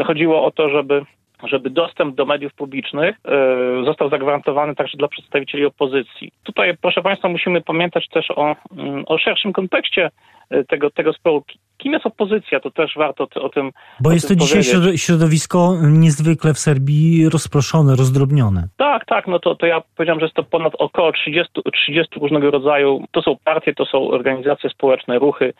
chodziło 0.07 0.45
o 0.45 0.51
to, 0.51 0.69
żeby 0.69 1.05
żeby 1.49 1.70
dostęp 1.70 2.14
do 2.14 2.26
mediów 2.26 2.54
publicznych 2.54 3.16
e, 3.25 3.85
został 3.85 4.11
zagwarantowany 4.11 4.75
także 4.75 4.97
dla 4.99 5.09
przedstawicieli 5.09 5.64
opozycji. 5.64 6.32
Tutaj, 6.42 6.76
proszę 6.82 7.02
Państwa, 7.02 7.28
musimy 7.28 7.61
pamiętać 7.61 8.09
też 8.09 8.30
o, 8.30 8.56
mm, 8.76 9.04
o 9.06 9.18
szerszym 9.18 9.52
kontekście 9.52 10.11
e, 10.50 10.64
tego, 10.64 10.90
tego 10.90 11.12
sporu. 11.12 11.44
Kim 11.78 11.92
jest 11.92 12.06
opozycja? 12.06 12.61
To 12.61 12.70
też 12.70 12.92
warto 12.97 13.26
o 13.35 13.49
tym 13.49 13.70
Bo 14.00 14.11
o 14.11 14.12
jest 14.12 14.28
tym 14.28 14.38
to 14.38 14.44
dzisiaj 14.44 14.62
powiedzieć. 14.75 15.02
środowisko 15.02 15.73
niezwykle 15.82 16.54
w 16.54 16.59
Serbii 16.59 17.28
rozproszone, 17.28 17.97
rozdrobnione. 17.97 18.68
Tak, 18.76 19.04
tak, 19.06 19.26
no 19.26 19.38
to, 19.38 19.54
to 19.54 19.66
ja 19.66 19.82
powiedziałem, 19.97 20.20
że 20.20 20.26
jest 20.26 20.37
to 20.37 20.42
ponad 20.42 20.73
około 20.78 21.12
30, 21.12 21.52
30 21.73 22.20
różnego 22.20 22.50
rodzaju, 22.50 23.04
to 23.11 23.23
są 23.23 23.37
partie, 23.44 23.75
to 23.75 23.87
są 23.87 24.11
organizacje 24.11 24.70
społeczne, 24.70 25.18
ruchy, 25.18 25.52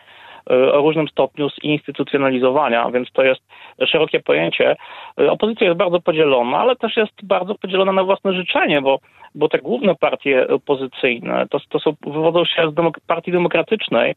o 0.49 0.77
różnym 0.77 1.07
stopniu 1.07 1.49
zinstytucjonalizowania, 1.49 2.91
więc 2.91 3.11
to 3.11 3.23
jest 3.23 3.41
szerokie 3.85 4.19
pojęcie. 4.19 4.75
E, 5.19 5.31
opozycja 5.31 5.67
jest 5.67 5.79
bardzo 5.79 5.99
podzielona, 5.99 6.57
ale 6.57 6.75
też 6.75 6.97
jest 6.97 7.13
bardzo 7.23 7.55
podzielona 7.55 7.91
na 7.91 8.03
własne 8.03 8.33
życzenie, 8.33 8.81
bo, 8.81 8.99
bo 9.35 9.49
te 9.49 9.59
główne 9.59 9.95
partie 9.95 10.47
opozycyjne 10.47 11.47
to, 11.49 11.59
to 11.69 11.79
są, 11.79 11.93
wywodzą 12.07 12.45
się 12.45 12.71
z 12.71 12.73
demok- 12.73 12.99
partii 13.07 13.31
demokratycznej, 13.31 14.15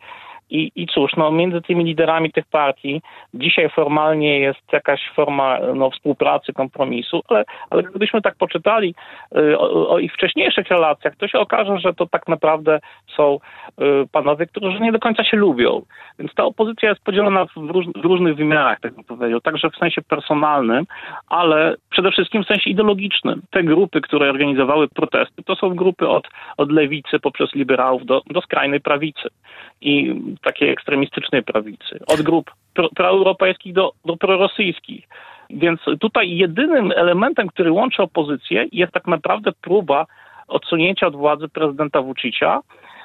i, 0.50 0.72
I 0.76 0.86
cóż, 0.86 1.12
no, 1.16 1.32
między 1.32 1.62
tymi 1.62 1.84
liderami 1.84 2.32
tych 2.32 2.46
partii 2.46 3.02
dzisiaj 3.34 3.70
formalnie 3.70 4.38
jest 4.38 4.72
jakaś 4.72 5.00
forma 5.14 5.58
no, 5.74 5.90
współpracy, 5.90 6.52
kompromisu, 6.52 7.22
ale, 7.28 7.44
ale 7.70 7.82
gdybyśmy 7.82 8.22
tak 8.22 8.36
poczytali 8.36 8.94
y, 9.36 9.58
o, 9.58 9.88
o, 9.88 9.98
ich 9.98 10.12
wcześniejszych 10.14 10.68
relacjach, 10.68 11.16
to 11.16 11.28
się 11.28 11.38
okaże, 11.38 11.78
że 11.78 11.94
to 11.94 12.06
tak 12.06 12.28
naprawdę 12.28 12.80
są 13.16 13.38
y, 13.68 13.84
panowie, 14.12 14.46
którzy 14.46 14.80
nie 14.80 14.92
do 14.92 14.98
końca 14.98 15.24
się 15.24 15.36
lubią. 15.36 15.82
Więc 16.18 16.34
ta 16.34 16.44
opozycja 16.44 16.88
jest 16.88 17.04
podzielona 17.04 17.46
w, 17.46 17.56
róż, 17.56 17.86
w 17.96 18.04
różnych 18.04 18.36
wymiarach, 18.36 18.80
tak 18.80 18.94
bym 18.94 19.04
powiedział, 19.04 19.40
także 19.40 19.70
w 19.70 19.76
sensie 19.76 20.02
personalnym, 20.02 20.86
ale 21.28 21.76
przede 21.90 22.10
wszystkim 22.10 22.44
w 22.44 22.46
sensie 22.46 22.70
ideologicznym. 22.70 23.42
Te 23.50 23.62
grupy, 23.62 24.00
które 24.00 24.30
organizowały 24.30 24.88
protesty, 24.88 25.42
to 25.42 25.56
są 25.56 25.74
grupy 25.74 26.08
od, 26.08 26.28
od 26.56 26.72
lewicy 26.72 27.20
poprzez 27.20 27.54
liberałów 27.54 28.06
do, 28.06 28.22
do 28.30 28.40
skrajnej 28.40 28.80
prawicy. 28.80 29.28
I 29.80 30.14
takiej 30.42 30.70
ekstremistycznej 30.70 31.42
prawicy, 31.42 31.98
od 32.06 32.22
grup 32.22 32.50
pro, 32.74 32.88
proeuropejskich 32.88 33.72
do, 33.72 33.92
do 34.04 34.16
prorosyjskich. 34.16 35.08
Więc 35.50 35.80
tutaj 36.00 36.36
jedynym 36.36 36.92
elementem, 36.96 37.48
który 37.48 37.72
łączy 37.72 38.02
opozycję, 38.02 38.66
jest 38.72 38.92
tak 38.92 39.06
naprawdę 39.06 39.52
próba 39.52 40.06
odsunięcia 40.48 41.06
od 41.06 41.16
władzy 41.16 41.48
prezydenta 41.48 42.02
Vucicia. 42.02 42.60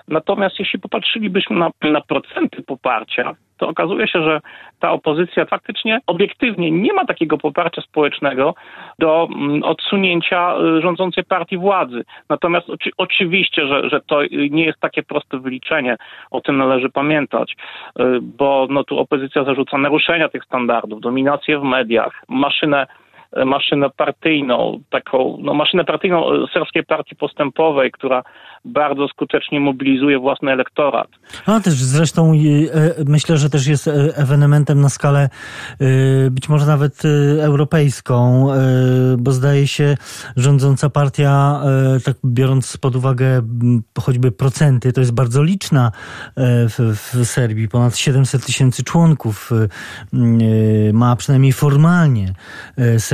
Natomiast 0.10 0.60
jeśli 0.60 0.80
popatrzylibyśmy 0.80 1.56
na, 1.56 1.70
na 1.82 2.02
procenty 2.02 2.64
poparcia 2.64 3.36
to 3.60 3.68
okazuje 3.68 4.08
się, 4.08 4.24
że 4.24 4.42
ta 4.80 4.92
opozycja 4.92 5.46
faktycznie 5.46 6.00
obiektywnie 6.08 6.72
nie 6.72 6.94
ma 6.94 7.06
takiego 7.06 7.38
poparcia 7.38 7.82
społecznego 7.82 8.56
do 9.00 9.28
mm, 9.32 9.64
odsunięcia 9.64 10.56
y, 10.78 10.82
rządzącej 10.82 11.24
partii 11.24 11.58
władzy. 11.58 12.04
Natomiast 12.30 12.70
oczy, 12.70 12.90
oczywiście, 12.98 13.68
że, 13.68 13.90
że 13.90 14.02
to 14.02 14.22
nie 14.50 14.66
jest 14.66 14.80
takie 14.80 15.04
proste 15.04 15.40
wyliczenie, 15.40 15.98
o 16.32 16.42
tym 16.42 16.58
należy 16.58 16.90
pamiętać, 16.90 17.56
y, 18.00 18.04
bo 18.22 18.68
no, 18.70 18.84
tu 18.84 19.00
opozycja 19.00 19.44
zarzuca 19.44 19.78
naruszenia 19.78 20.30
tych 20.30 20.44
standardów, 20.44 21.02
dominację 21.02 21.60
w 21.60 21.64
mediach, 21.64 22.24
maszynę 22.28 22.88
maszynę 23.46 23.90
partyjną, 23.90 24.80
taką 24.90 25.38
no, 25.42 25.54
maszynę 25.54 25.86
partyjną 25.86 26.24
serbskiej 26.54 26.86
partii 26.86 27.16
postępowej, 27.16 27.92
która 27.92 28.24
bardzo 28.66 29.08
skutecznie 29.08 29.60
mobilizuje 29.60 30.20
własny 30.20 30.52
elektorat. 30.52 31.08
A 31.46 31.60
też 31.60 31.74
zresztą 31.74 32.32
e, 32.34 32.36
myślę, 33.08 33.38
że 33.38 33.50
też 33.50 33.68
jest 33.68 33.88
e, 33.88 33.92
ewenementem 34.16 34.82
na 34.82 34.90
skalę 34.90 35.30
e, 35.80 35.86
być 36.32 36.50
może 36.50 36.66
nawet 36.66 37.02
europejską, 37.42 38.48
bo 39.18 39.32
zdaje 39.32 39.68
się 39.68 39.96
rządząca 40.36 40.90
partia, 40.90 41.62
tak 42.06 42.16
biorąc 42.26 42.78
pod 42.78 42.96
uwagę 42.96 43.42
choćby 44.00 44.32
procenty, 44.32 44.94
to 44.94 45.02
jest 45.02 45.14
bardzo 45.14 45.44
liczna 45.44 45.92
w, 46.38 46.96
w 47.04 47.26
Serbii, 47.26 47.68
ponad 47.68 47.98
700 47.98 48.46
tysięcy 48.46 48.84
członków 48.84 49.52
ma 50.94 51.16
przynajmniej 51.16 51.54
formalnie 51.54 52.34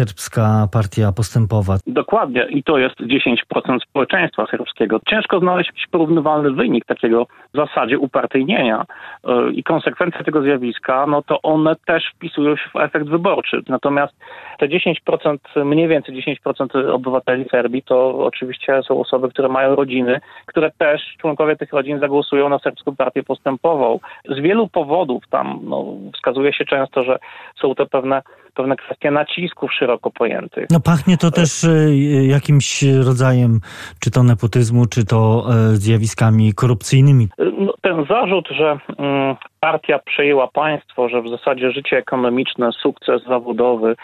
serbska 0.05 0.67
partia 0.71 1.11
postępowa. 1.11 1.77
Dokładnie 1.87 2.45
i 2.49 2.63
to 2.63 2.77
jest 2.77 2.95
10% 2.95 3.79
społeczeństwa 3.89 4.45
serbskiego. 4.51 4.99
Ciężko 5.09 5.39
znaleźć 5.39 5.69
jakiś 5.69 5.87
porównywalny 5.87 6.51
wynik 6.51 6.85
takiego 6.85 7.27
w 7.53 7.57
zasadzie 7.57 7.99
upartyjnienia 7.99 8.85
e, 9.23 9.51
i 9.51 9.63
konsekwencje 9.63 10.23
tego 10.23 10.41
zjawiska, 10.41 11.05
no 11.05 11.21
to 11.21 11.41
one 11.41 11.75
też 11.85 12.03
wpisują 12.15 12.55
się 12.55 12.69
w 12.73 12.75
efekt 12.75 13.07
wyborczy. 13.07 13.61
Natomiast 13.67 14.13
te 14.59 14.67
10%, 14.67 15.65
mniej 15.65 15.87
więcej 15.87 16.37
10% 16.45 16.91
obywateli 16.91 17.45
Serbii 17.51 17.83
to 17.83 18.25
oczywiście 18.25 18.83
są 18.87 18.99
osoby, 18.99 19.29
które 19.29 19.49
mają 19.49 19.75
rodziny, 19.75 20.21
które 20.45 20.71
też 20.71 21.01
członkowie 21.17 21.55
tych 21.55 21.73
rodzin 21.73 21.99
zagłosują 21.99 22.49
na 22.49 22.59
serbską 22.59 22.95
partię 22.95 23.23
postępową. 23.23 23.99
Z 24.29 24.39
wielu 24.39 24.67
powodów 24.67 25.23
tam 25.29 25.59
no, 25.63 25.85
wskazuje 26.13 26.53
się 26.53 26.65
często, 26.65 27.03
że 27.03 27.19
są 27.61 27.75
to 27.75 27.85
pewne 27.85 28.21
pewne 28.55 28.75
kwestie 28.75 29.11
nacisków 29.11 29.73
szeroko 29.95 30.11
pojętych. 30.11 30.65
No 30.69 30.79
pachnie 30.79 31.17
to 31.17 31.31
też 31.31 31.63
e, 31.63 31.95
jakimś 32.27 32.83
rodzajem 32.83 33.59
czy 33.99 34.11
to 34.11 34.23
nepotyzmu, 34.23 34.85
czy 34.85 35.05
to 35.05 35.45
e, 35.49 35.75
zjawiskami 35.75 36.53
korupcyjnymi. 36.53 37.27
No, 37.37 37.73
ten 37.81 38.05
zarzut, 38.09 38.47
że 38.49 38.77
mm, 38.97 39.35
partia 39.59 39.99
przejęła 39.99 40.47
państwo, 40.47 41.09
że 41.09 41.21
w 41.21 41.29
zasadzie 41.29 41.71
życie 41.71 41.97
ekonomiczne, 41.97 42.71
sukces 42.71 43.23
zawodowy 43.23 43.95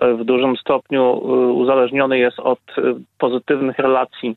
e, 0.00 0.14
w 0.14 0.24
dużym 0.24 0.56
stopniu 0.56 1.12
uzależniony 1.54 2.18
jest 2.18 2.40
od 2.40 2.60
pozytywnych 3.18 3.78
relacji 3.78 4.36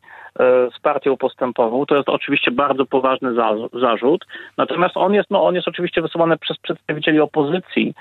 z 0.75 0.79
partią 0.81 1.17
postępową. 1.17 1.85
To 1.85 1.95
jest 1.95 2.09
oczywiście 2.09 2.51
bardzo 2.51 2.85
poważny 2.85 3.29
zarzut. 3.73 4.25
Natomiast 4.57 4.97
on 4.97 5.13
jest, 5.13 5.31
no, 5.31 5.45
on 5.45 5.55
jest 5.55 5.67
oczywiście 5.67 6.01
wysuwany 6.01 6.37
przez 6.37 6.57
przedstawicieli 6.57 7.19
opozycji, 7.19 7.93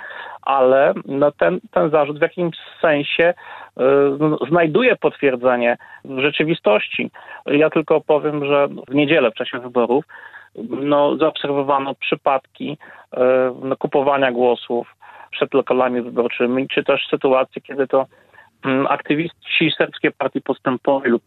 ale 0.43 0.95
no, 1.05 1.33
ten, 1.33 1.61
ten 1.71 1.91
zarzut 1.91 2.19
w 2.19 2.23
jakimś 2.23 2.57
sensie 2.81 3.35
no, 4.19 4.39
znajduje 4.49 4.97
potwierdzenie 4.97 5.77
w 6.05 6.21
rzeczywistości. 6.21 7.11
Ja 7.47 7.71
tylko 7.71 8.01
powiem, 8.01 8.45
że 8.45 8.69
w 8.89 8.95
niedzielę 8.95 9.31
w 9.31 9.35
czasie 9.35 9.59
wyborów 9.59 10.05
no, 10.69 11.17
zaobserwowano 11.17 11.95
przypadki 11.95 12.79
no, 13.63 13.77
kupowania 13.77 14.33
głosów 14.33 14.97
przed 15.31 15.55
lokalami 15.55 16.03
wyborczymi, 16.03 16.69
czy 16.69 16.85
też 16.85 17.07
sytuacje, 17.11 17.63
kiedy 17.63 17.87
to 17.87 18.07
mm, 18.65 18.87
aktywiści 18.87 19.73
Serbskiej 19.79 20.13
Partii 20.13 20.41
Postępowej 20.41 21.11
lub 21.11 21.23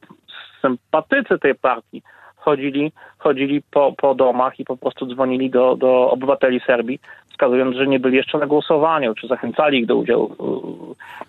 sympatycy 0.61 1.39
tej 1.39 1.55
partii 1.55 2.03
chodzili, 2.49 2.91
chodzili 3.17 3.61
po, 3.71 3.93
po 3.97 4.15
domach 4.15 4.59
i 4.59 4.65
po 4.65 4.77
prostu 4.77 5.05
dzwonili 5.05 5.49
do, 5.49 5.75
do 5.75 6.11
obywateli 6.11 6.59
Serbii, 6.59 6.99
wskazując, 7.29 7.75
że 7.75 7.87
nie 7.87 7.99
byli 7.99 8.17
jeszcze 8.17 8.37
na 8.37 8.47
głosowaniu, 8.47 9.15
czy 9.15 9.27
zachęcali 9.27 9.79
ich 9.79 9.85
do 9.85 9.95
udziału 9.95 10.35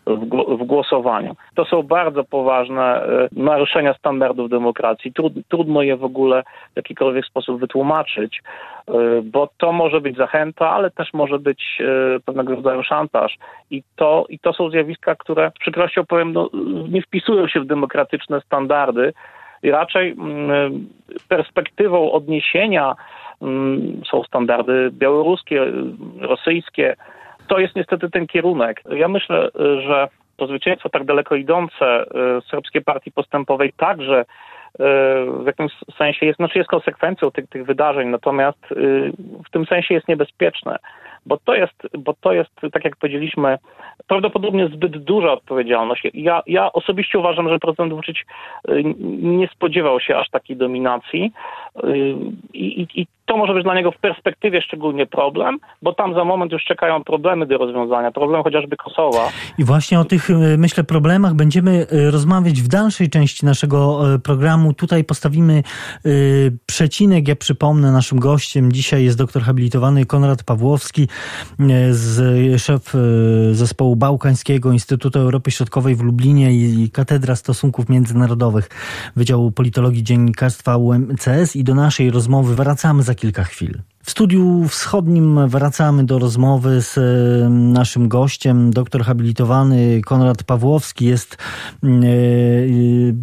w, 0.07 0.65
głosowaniu. 0.65 1.37
To 1.55 1.65
są 1.65 1.83
bardzo 1.83 2.25
poważne 2.25 2.83
e, 2.83 3.29
naruszenia 3.33 3.95
standardów 3.95 4.50
demokracji. 4.50 5.12
trudno 5.49 5.83
je 5.83 5.97
w 5.97 6.05
ogóle 6.05 6.43
w 6.73 6.77
jakikolwiek 6.77 7.27
sposób 7.27 7.61
wytłumaczyć, 7.61 8.43
e, 8.89 8.93
bo 9.23 9.49
to 9.59 9.73
może 9.73 10.00
być 10.00 10.17
zachęta, 10.17 10.71
ale 10.71 10.91
też 10.91 11.12
może 11.12 11.39
być 11.39 11.79
e, 11.81 12.21
pewnego 12.21 12.55
rodzaju 12.55 12.83
szantaż. 12.83 13.39
I 13.71 13.83
to, 13.97 14.27
i 14.29 14.39
to 14.39 14.53
są 14.53 14.71
zjawiska, 14.71 15.15
które 15.15 15.50
z 15.57 15.59
przykrością 15.59 16.07
powiem, 16.07 16.33
no, 16.33 16.50
nie 16.89 17.03
wpisują 17.03 17.49
się 17.49 17.61
w 17.61 17.67
demokratyczne 17.67 18.41
standardy, 18.41 19.12
i 19.62 19.71
raczej 19.71 20.12
mm, 20.12 20.88
perspektywą 21.29 22.12
odniesienia 22.12 22.97
mm, 23.43 24.02
są 24.11 24.23
standardy 24.23 24.90
białoruskie, 24.93 25.67
rosyjskie. 26.21 26.97
To 27.47 27.59
jest 27.59 27.76
niestety 27.76 28.11
ten 28.11 28.26
kierunek. 28.26 28.83
Ja 28.97 29.09
myślę, 29.09 29.49
że 29.87 30.09
to 30.40 30.47
zwycięstwo 30.47 30.88
tak 30.88 31.05
daleko 31.05 31.35
idące 31.35 32.02
y, 32.02 32.07
Serbskiej 32.50 32.83
Partii 32.83 33.12
Postępowej 33.12 33.73
także 33.73 34.21
y, 34.21 34.25
w 35.43 35.47
jakimś 35.47 35.73
sensie 35.99 36.26
jest, 36.26 36.37
znaczy 36.37 36.59
jest 36.59 36.71
konsekwencją 36.71 37.31
tych, 37.31 37.49
tych 37.49 37.67
wydarzeń, 37.67 38.09
natomiast 38.09 38.73
y, 38.73 39.12
w 39.47 39.50
tym 39.50 39.67
sensie 39.67 39.95
jest 39.95 40.09
niebezpieczne 40.09 40.76
bo 41.27 41.37
to 41.45 41.55
jest, 41.55 41.89
bo 41.99 42.15
to 42.21 42.33
jest, 42.33 42.50
tak 42.73 42.85
jak 42.85 42.97
powiedzieliśmy, 42.97 43.59
prawdopodobnie 44.07 44.69
zbyt 44.69 45.05
duża 45.05 45.33
odpowiedzialność. 45.33 46.03
Ja, 46.15 46.43
ja 46.47 46.73
osobiście 46.73 47.19
uważam, 47.19 47.49
że 47.49 47.59
prezydent 47.59 47.93
Vucic 47.93 48.17
y, 48.69 48.83
nie 49.23 49.49
spodziewał 49.49 50.00
się 50.00 50.17
aż 50.17 50.31
takiej 50.31 50.57
dominacji 50.57 51.33
y, 51.85 52.15
i, 52.55 52.81
i, 52.81 53.00
i 53.00 53.07
to 53.31 53.37
może 53.37 53.55
być 53.55 53.65
dla 53.65 53.75
niego 53.75 53.93
w 53.93 53.99
perspektywie 53.99 54.63
szczególnie 54.63 55.07
problem, 55.07 55.59
bo 55.83 55.93
tam 55.93 56.15
za 56.15 56.25
moment 56.25 56.53
już 56.53 56.65
czekają 56.65 57.05
problemy 57.05 57.47
do 57.47 57.59
rozwiązania, 57.59 58.11
problem 58.11 58.43
chociażby 58.43 58.77
Kosowa. 58.77 59.29
I 59.59 59.65
właśnie 59.65 60.01
o 60.01 60.05
tych, 60.05 60.31
y, 60.31 60.35
myślę, 60.59 60.85
problemach 60.85 61.35
będziemy 61.35 61.87
rozmawiać 62.11 62.63
w 62.63 62.69
dalszej 62.69 63.11
części 63.11 63.47
naszego 63.47 64.01
programu. 64.25 64.73
Tutaj 64.75 65.05
postawimy 65.05 65.63
przecinek. 66.67 67.29
Ja 67.29 67.37
przypomnę, 67.37 67.93
naszym 67.93 68.21
gościem 68.21 68.73
dzisiaj 68.73 69.05
jest 69.05 69.19
doktor 69.19 69.43
habilitowany 69.43 70.07
Konrad 70.07 70.45
Pawłowski, 70.45 71.09
E, 71.71 71.95
z 71.95 72.63
szef 72.63 72.95
e, 72.95 72.99
zespołu 73.55 73.97
bałkańskiego 73.97 74.73
Instytutu 74.73 75.19
Europy 75.19 75.51
Środkowej 75.51 75.95
w 75.95 76.01
Lublinie 76.01 76.53
i 76.53 76.91
Katedra 76.91 77.37
Stosunków 77.37 77.89
Międzynarodowych 77.89 78.69
Wydziału 79.17 79.51
Politologii 79.51 80.03
Dziennikarstwa 80.03 80.77
UMCS 80.77 81.57
i 81.57 81.65
do 81.65 81.75
naszej 81.75 82.11
rozmowy 82.11 82.55
wracamy 82.55 83.03
za 83.03 83.15
kilka 83.21 83.45
chwil. 83.45 83.77
W 84.02 84.11
studiu 84.11 84.69
wschodnim 84.69 85.49
wracamy 85.49 86.04
do 86.04 86.19
rozmowy 86.19 86.83
z 86.83 86.99
naszym 87.50 88.09
gościem. 88.09 88.71
Doktor 88.71 89.04
habilitowany 89.04 90.00
Konrad 90.00 90.42
Pawłowski 90.42 91.04
jest 91.04 91.37
e, 91.85 91.88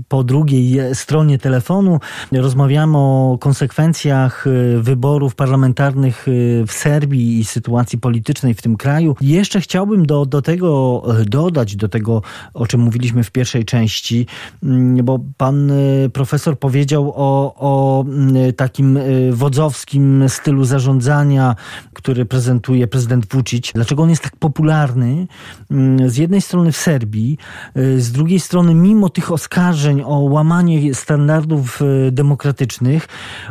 po 0.08 0.24
drugiej 0.24 0.96
stronie 0.96 1.38
telefonu. 1.38 2.00
Rozmawiamy 2.32 2.98
o 2.98 3.38
konsekwencjach 3.42 4.48
e, 4.48 4.82
wyborów 4.82 5.36
parlamentarnych 5.36 6.28
e, 6.28 6.32
w 6.66 6.72
Serbii 6.72 7.40
i 7.40 7.46
sytuacji 7.46 8.00
politycznej 8.00 8.54
w 8.54 8.62
tym 8.62 8.78
kraju. 8.78 9.16
Jeszcze 9.22 9.62
chciałbym 9.62 10.06
do, 10.06 10.26
do 10.26 10.42
tego 10.42 11.04
dodać, 11.26 11.76
do 11.76 11.90
tego, 11.90 12.22
o 12.54 12.68
czym 12.68 12.82
mówiliśmy 12.82 13.24
w 13.24 13.32
pierwszej 13.32 13.66
części, 13.66 14.28
mm, 14.64 15.06
bo 15.06 15.20
pan 15.38 15.72
profesor 16.14 16.60
powiedział 16.60 17.14
o, 17.16 17.54
o 17.56 18.06
takim 18.56 19.00
wodzowskim 19.32 20.24
stylu 20.28 20.67
zarządzania, 20.68 21.56
który 21.94 22.26
prezentuje 22.26 22.88
prezydent 22.88 23.26
Vucic, 23.34 23.72
dlaczego 23.76 24.04
on 24.04 24.10
jest 24.10 24.24
tak 24.24 24.36
popularny 24.40 25.28
mm, 25.72 26.10
z 26.10 26.18
jednej 26.18 26.42
strony 26.42 26.72
w 26.72 26.76
Serbii, 26.76 27.38
y, 27.78 28.00
z 28.00 28.12
drugiej 28.12 28.40
strony 28.40 28.74
mimo 28.74 29.10
tych 29.10 29.32
oskarżeń 29.32 30.02
o 30.06 30.20
łamanie 30.20 30.94
standardów 30.94 31.82
y, 31.82 32.12
demokratycznych, 32.12 33.08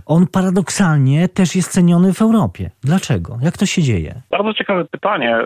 on 0.06 0.26
paradoksalnie 0.26 1.28
też 1.28 1.56
jest 1.56 1.72
ceniony 1.72 2.12
w 2.12 2.22
Europie. 2.22 2.70
Dlaczego? 2.84 3.38
Jak 3.42 3.56
to 3.58 3.66
się 3.66 3.82
dzieje? 3.82 4.14
Bardzo 4.30 4.54
ciekawe 4.54 4.84
pytanie. 4.84 5.38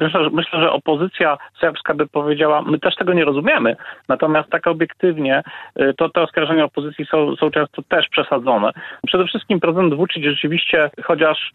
Myślę, 0.00 0.24
że, 0.24 0.30
myślę, 0.30 0.60
że 0.60 0.72
opozycja 0.72 1.38
serbska 1.60 1.94
by 1.94 2.06
powiedziała, 2.06 2.62
my 2.62 2.78
też 2.78 2.94
tego 2.96 3.12
nie 3.12 3.24
rozumiemy, 3.24 3.76
natomiast 4.08 4.50
tak 4.50 4.66
obiektywnie 4.66 5.42
y, 5.80 5.94
to 5.96 6.08
te 6.08 6.22
oskarżenia 6.22 6.64
opozycji 6.64 7.06
są, 7.06 7.36
są 7.36 7.50
często 7.50 7.82
też 7.82 8.08
przesadzone. 8.08 8.70
Przede 9.06 9.24
wszystkim 9.24 9.60
prezydent 9.60 9.94
Vucic 9.94 10.24
rzeczywiście, 10.24 10.90
chociaż 11.16 11.52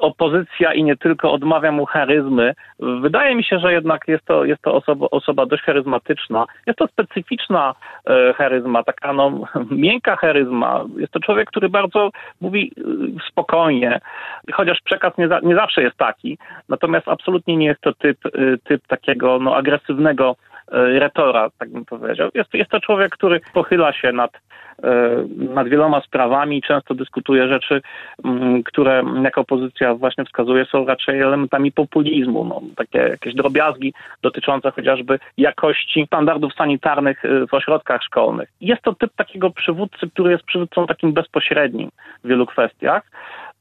opozycja 0.00 0.74
i 0.74 0.84
nie 0.84 0.96
tylko 0.96 1.32
odmawia 1.32 1.72
mu 1.72 1.86
charyzmy. 1.86 2.54
Wydaje 3.00 3.34
mi 3.34 3.44
się, 3.44 3.58
że 3.58 3.72
jednak 3.72 4.08
jest 4.08 4.24
to, 4.24 4.44
jest 4.44 4.62
to 4.62 4.74
osoba, 4.74 5.06
osoba 5.10 5.46
dość 5.46 5.62
charyzmatyczna. 5.62 6.46
Jest 6.66 6.78
to 6.78 6.86
specyficzna 6.86 7.74
e, 8.06 8.34
charyzma, 8.34 8.82
taka 8.82 9.12
no, 9.12 9.40
miękka 9.70 10.16
charyzma. 10.16 10.84
Jest 10.96 11.12
to 11.12 11.20
człowiek, 11.20 11.48
który 11.48 11.68
bardzo 11.68 12.10
mówi 12.40 12.72
e, 12.78 12.82
spokojnie, 13.30 14.00
chociaż 14.52 14.80
przekaz 14.84 15.18
nie, 15.18 15.28
za, 15.28 15.40
nie 15.40 15.54
zawsze 15.54 15.82
jest 15.82 15.96
taki. 15.96 16.38
Natomiast 16.68 17.08
absolutnie 17.08 17.56
nie 17.56 17.66
jest 17.66 17.80
to 17.80 17.92
typ, 17.94 18.26
e, 18.26 18.30
typ 18.64 18.86
takiego 18.86 19.38
no, 19.38 19.56
agresywnego 19.56 20.36
retora, 20.72 21.48
tak 21.58 21.70
bym 21.70 21.84
powiedział. 21.84 22.30
Jest, 22.34 22.54
jest 22.54 22.70
to 22.70 22.80
człowiek, 22.80 23.12
który 23.12 23.40
pochyla 23.52 23.92
się 23.92 24.12
nad 24.12 24.30
E, 24.82 25.24
nad 25.54 25.68
wieloma 25.68 26.00
sprawami. 26.00 26.62
Często 26.62 26.94
dyskutuje 26.94 27.48
rzeczy, 27.48 27.82
mm, 28.24 28.62
które 28.62 29.02
jako 29.22 29.40
opozycja 29.40 29.94
właśnie 29.94 30.24
wskazuje, 30.24 30.64
są 30.64 30.86
raczej 30.86 31.20
elementami 31.20 31.72
populizmu. 31.72 32.44
No, 32.44 32.62
takie 32.76 32.98
jakieś 32.98 33.34
drobiazgi 33.34 33.94
dotyczące 34.22 34.70
chociażby 34.70 35.18
jakości 35.38 36.04
standardów 36.06 36.54
sanitarnych 36.54 37.24
e, 37.24 37.46
w 37.46 37.54
ośrodkach 37.54 38.02
szkolnych. 38.02 38.48
Jest 38.60 38.82
to 38.82 38.94
typ 38.94 39.12
takiego 39.16 39.50
przywódcy, 39.50 40.10
który 40.10 40.30
jest 40.30 40.44
przywódcą 40.44 40.86
takim 40.86 41.12
bezpośrednim 41.12 41.90
w 42.24 42.28
wielu 42.28 42.46
kwestiach. 42.46 43.02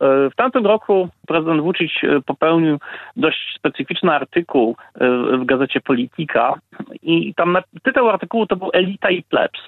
E, 0.01 0.29
w 0.29 0.35
tamtym 0.35 0.65
roku 0.65 1.09
prezydent 1.27 1.61
Vucic 1.61 1.91
popełnił 2.25 2.77
dość 3.15 3.55
specyficzny 3.55 4.13
artykuł 4.13 4.75
w 5.39 5.45
gazecie 5.45 5.81
Politika 5.81 6.53
i 7.03 7.33
tam 7.33 7.57
tytuł 7.83 8.09
artykułu 8.09 8.45
to 8.47 8.55
był 8.55 8.69
Elita 8.73 9.09
i 9.09 9.23
plebs. 9.23 9.59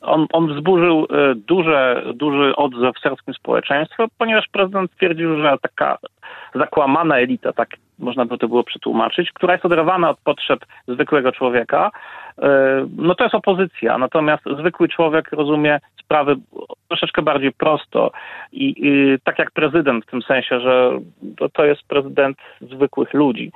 On, 0.00 0.26
on 0.32 0.54
wzburzył 0.54 1.06
e, 1.10 1.34
duże, 1.34 2.04
duży 2.14 2.56
odzew 2.56 2.96
w 2.96 3.00
serbskim 3.00 3.34
społeczeństwie, 3.34 4.04
ponieważ 4.18 4.48
prezydent 4.52 4.92
stwierdził, 4.92 5.42
że 5.42 5.56
taka 5.62 5.98
zakłamana 6.54 7.18
elita, 7.18 7.52
tak 7.52 7.68
można 7.98 8.24
by 8.24 8.38
to 8.38 8.48
było 8.48 8.64
przetłumaczyć, 8.64 9.32
która 9.32 9.52
jest 9.52 9.64
oderwana 9.64 10.10
od 10.10 10.18
potrzeb 10.18 10.60
zwykłego 10.88 11.32
człowieka, 11.32 11.90
e, 12.38 12.48
no 12.96 13.14
to 13.14 13.24
jest 13.24 13.34
opozycja. 13.34 13.98
Natomiast 13.98 14.42
zwykły 14.58 14.88
człowiek 14.88 15.32
rozumie 15.32 15.80
sprawy 16.08 16.36
troszeczkę 16.88 17.22
bardziej 17.22 17.52
prosto 17.52 18.10
i, 18.52 18.74
i 18.78 19.18
tak 19.24 19.38
jak 19.38 19.50
prezydent 19.50 20.04
w 20.04 20.10
tym 20.10 20.22
sensie, 20.22 20.60
że 20.60 20.98
to, 21.52 21.64
jest 21.64 21.82
prezydent 21.82 22.36
zwykłych 22.60 23.14
ludzi. 23.14 23.52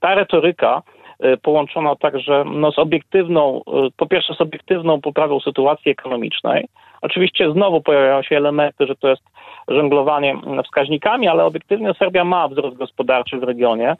Ta 0.00 0.14
retoryka 0.14 0.82
E, 1.20 1.36
połączona 1.36 1.96
także 1.96 2.44
no, 2.46 2.72
z 2.72 2.78
obiektywną, 2.78 3.60
e, 3.66 3.88
po 3.96 4.06
pierwsze 4.06 4.34
z 4.34 4.40
obiektywną 4.40 5.00
poprawą 5.00 5.40
sytuacji 5.40 5.90
ekonomicznej. 5.90 6.68
Oczywiście 7.02 7.52
znowu 7.52 7.80
pojawiają 7.80 8.22
się 8.22 8.36
elementy, 8.36 8.86
że 8.86 8.96
to 8.96 9.08
jest 9.08 9.22
żonglowanie 9.68 10.36
wskaźnikami, 10.64 11.28
ale 11.28 11.44
obiektywnie 11.44 11.94
Serbia 11.94 12.24
ma 12.24 12.48
wzrost 12.48 12.76
gospodarczy 12.76 13.38
w 13.38 13.42
regionie. 13.42 13.96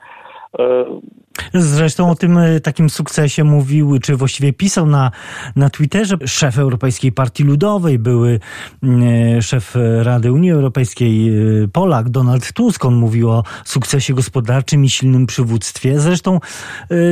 Zresztą 1.52 2.10
o 2.10 2.14
tym 2.14 2.38
e, 2.38 2.60
takim 2.60 2.90
sukcesie 2.90 3.44
mówił, 3.44 3.98
czy 3.98 4.16
właściwie 4.16 4.52
pisał 4.52 4.86
na, 4.86 5.10
na 5.56 5.70
Twitterze 5.70 6.16
szef 6.26 6.58
Europejskiej 6.58 7.12
Partii 7.12 7.44
Ludowej, 7.44 7.98
były 7.98 8.38
e, 8.82 9.42
szef 9.42 9.74
Rady 10.02 10.32
Unii 10.32 10.50
Europejskiej 10.50 11.28
e, 11.28 11.32
Polak, 11.72 12.08
Donald 12.08 12.52
Tusk. 12.52 12.84
On 12.84 12.94
mówił 12.94 13.30
o 13.30 13.42
sukcesie 13.64 14.14
gospodarczym 14.14 14.84
i 14.84 14.88
silnym 14.88 15.26
przywództwie. 15.26 15.98
Zresztą 15.98 16.38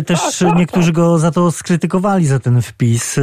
też 0.06 0.20
tak, 0.20 0.48
tak, 0.48 0.58
niektórzy 0.58 0.92
tak. 0.92 0.96
go 0.96 1.18
za 1.18 1.30
to 1.30 1.50
skrytykowali, 1.50 2.24
za 2.24 2.38
ten 2.38 2.62
wpis. 2.62 3.20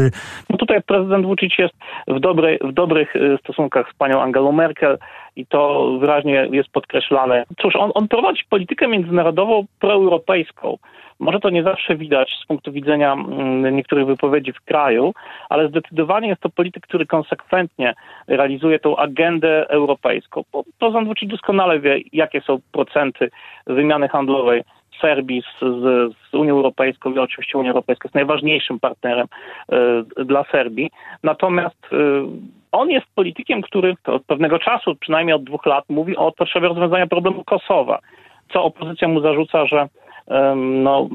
No 0.49 0.57
tutaj 0.57 0.81
prezydent 0.81 1.25
Vucic 1.25 1.53
jest 1.59 1.73
w, 2.07 2.19
dobrej, 2.19 2.59
w 2.63 2.73
dobrych 2.73 3.13
stosunkach 3.39 3.91
z 3.93 3.97
panią 3.97 4.21
Angelą 4.21 4.51
Merkel 4.51 4.97
i 5.35 5.45
to 5.45 5.91
wyraźnie 5.99 6.47
jest 6.51 6.69
podkreślane. 6.69 7.43
Cóż, 7.61 7.75
on, 7.75 7.91
on 7.93 8.07
prowadzi 8.07 8.43
politykę 8.49 8.87
międzynarodową 8.87 9.65
proeuropejską. 9.79 10.77
Może 11.19 11.39
to 11.39 11.49
nie 11.49 11.63
zawsze 11.63 11.95
widać 11.95 12.29
z 12.43 12.45
punktu 12.45 12.71
widzenia 12.71 13.13
mm, 13.13 13.75
niektórych 13.75 14.05
wypowiedzi 14.05 14.53
w 14.53 14.61
kraju, 14.61 15.13
ale 15.49 15.67
zdecydowanie 15.67 16.27
jest 16.27 16.41
to 16.41 16.49
polityk, 16.49 16.83
który 16.83 17.05
konsekwentnie 17.05 17.93
realizuje 18.27 18.79
tą 18.79 18.97
agendę 18.97 19.69
europejską. 19.69 20.43
Bo 20.51 20.63
Prezydent 20.79 21.07
Vucic 21.07 21.29
doskonale 21.29 21.79
wie, 21.79 21.99
jakie 22.13 22.41
są 22.41 22.57
procenty 22.71 23.29
wymiany 23.67 24.07
handlowej 24.07 24.63
Serbii 25.01 25.41
z, 25.41 25.59
z, 25.59 26.13
z, 26.31 26.33
Unią 26.33 26.53
Europejską 26.53 27.13
i 27.13 27.19
oczywiście 27.19 27.57
Unia 27.57 27.69
Europejska 27.69 28.07
jest 28.07 28.15
najważniejszym 28.15 28.79
partnerem 28.79 29.27
y, 30.17 30.25
dla 30.25 30.43
Serbii. 30.43 30.91
Natomiast 31.23 31.85
y, 31.93 31.97
on 32.71 32.89
jest 32.89 33.05
politykiem, 33.15 33.61
który 33.61 33.95
od 34.05 34.25
pewnego 34.25 34.59
czasu, 34.59 34.95
przynajmniej 34.95 35.35
od 35.35 35.43
dwóch 35.43 35.65
lat, 35.65 35.85
mówi 35.89 36.17
o 36.17 36.31
potrzebie 36.31 36.67
rozwiązania 36.67 37.07
problemu 37.07 37.43
Kosowa, 37.43 37.99
co 38.53 38.63
opozycja 38.63 39.07
mu 39.07 39.21
zarzuca, 39.21 39.65
że 39.65 39.87
no, 40.55 41.09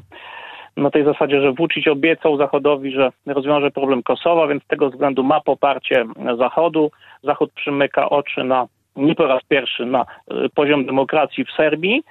na 0.76 0.90
tej 0.90 1.04
zasadzie, 1.04 1.40
że 1.40 1.52
Vucic 1.52 1.88
obiecał 1.88 2.36
Zachodowi, 2.36 2.92
że 2.92 3.10
rozwiąże 3.26 3.70
problem 3.70 4.02
Kosowa, 4.02 4.46
więc 4.46 4.64
z 4.64 4.66
tego 4.66 4.90
względu 4.90 5.24
ma 5.24 5.40
poparcie 5.40 6.04
Zachodu. 6.38 6.90
Zachód 7.22 7.52
przymyka 7.52 8.10
oczy 8.10 8.44
na 8.44 8.66
nie 8.96 9.14
po 9.14 9.26
raz 9.26 9.44
pierwszy 9.48 9.86
na 9.86 10.00
e, 10.00 10.48
poziom 10.54 10.86
demokracji 10.86 11.44
w 11.44 11.50
Serbii. 11.50 12.02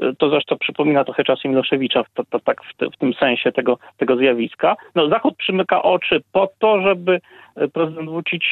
E, 0.00 0.12
to 0.18 0.30
zresztą 0.30 0.58
przypomina 0.58 1.04
trochę 1.04 1.24
czasy 1.24 1.48
Miloszewicza 1.48 2.04
to, 2.14 2.24
to, 2.30 2.40
tak 2.40 2.62
w, 2.64 2.76
te, 2.76 2.90
w, 2.90 2.96
tym 2.96 3.14
sensie 3.14 3.52
tego, 3.52 3.78
tego 3.96 4.16
zjawiska. 4.16 4.76
No, 4.94 5.08
Zachód 5.08 5.36
przymyka 5.36 5.82
oczy 5.82 6.22
po 6.32 6.48
to, 6.58 6.82
żeby 6.82 7.20
e, 7.56 7.68
prezydent 7.68 8.10
Vucic 8.10 8.42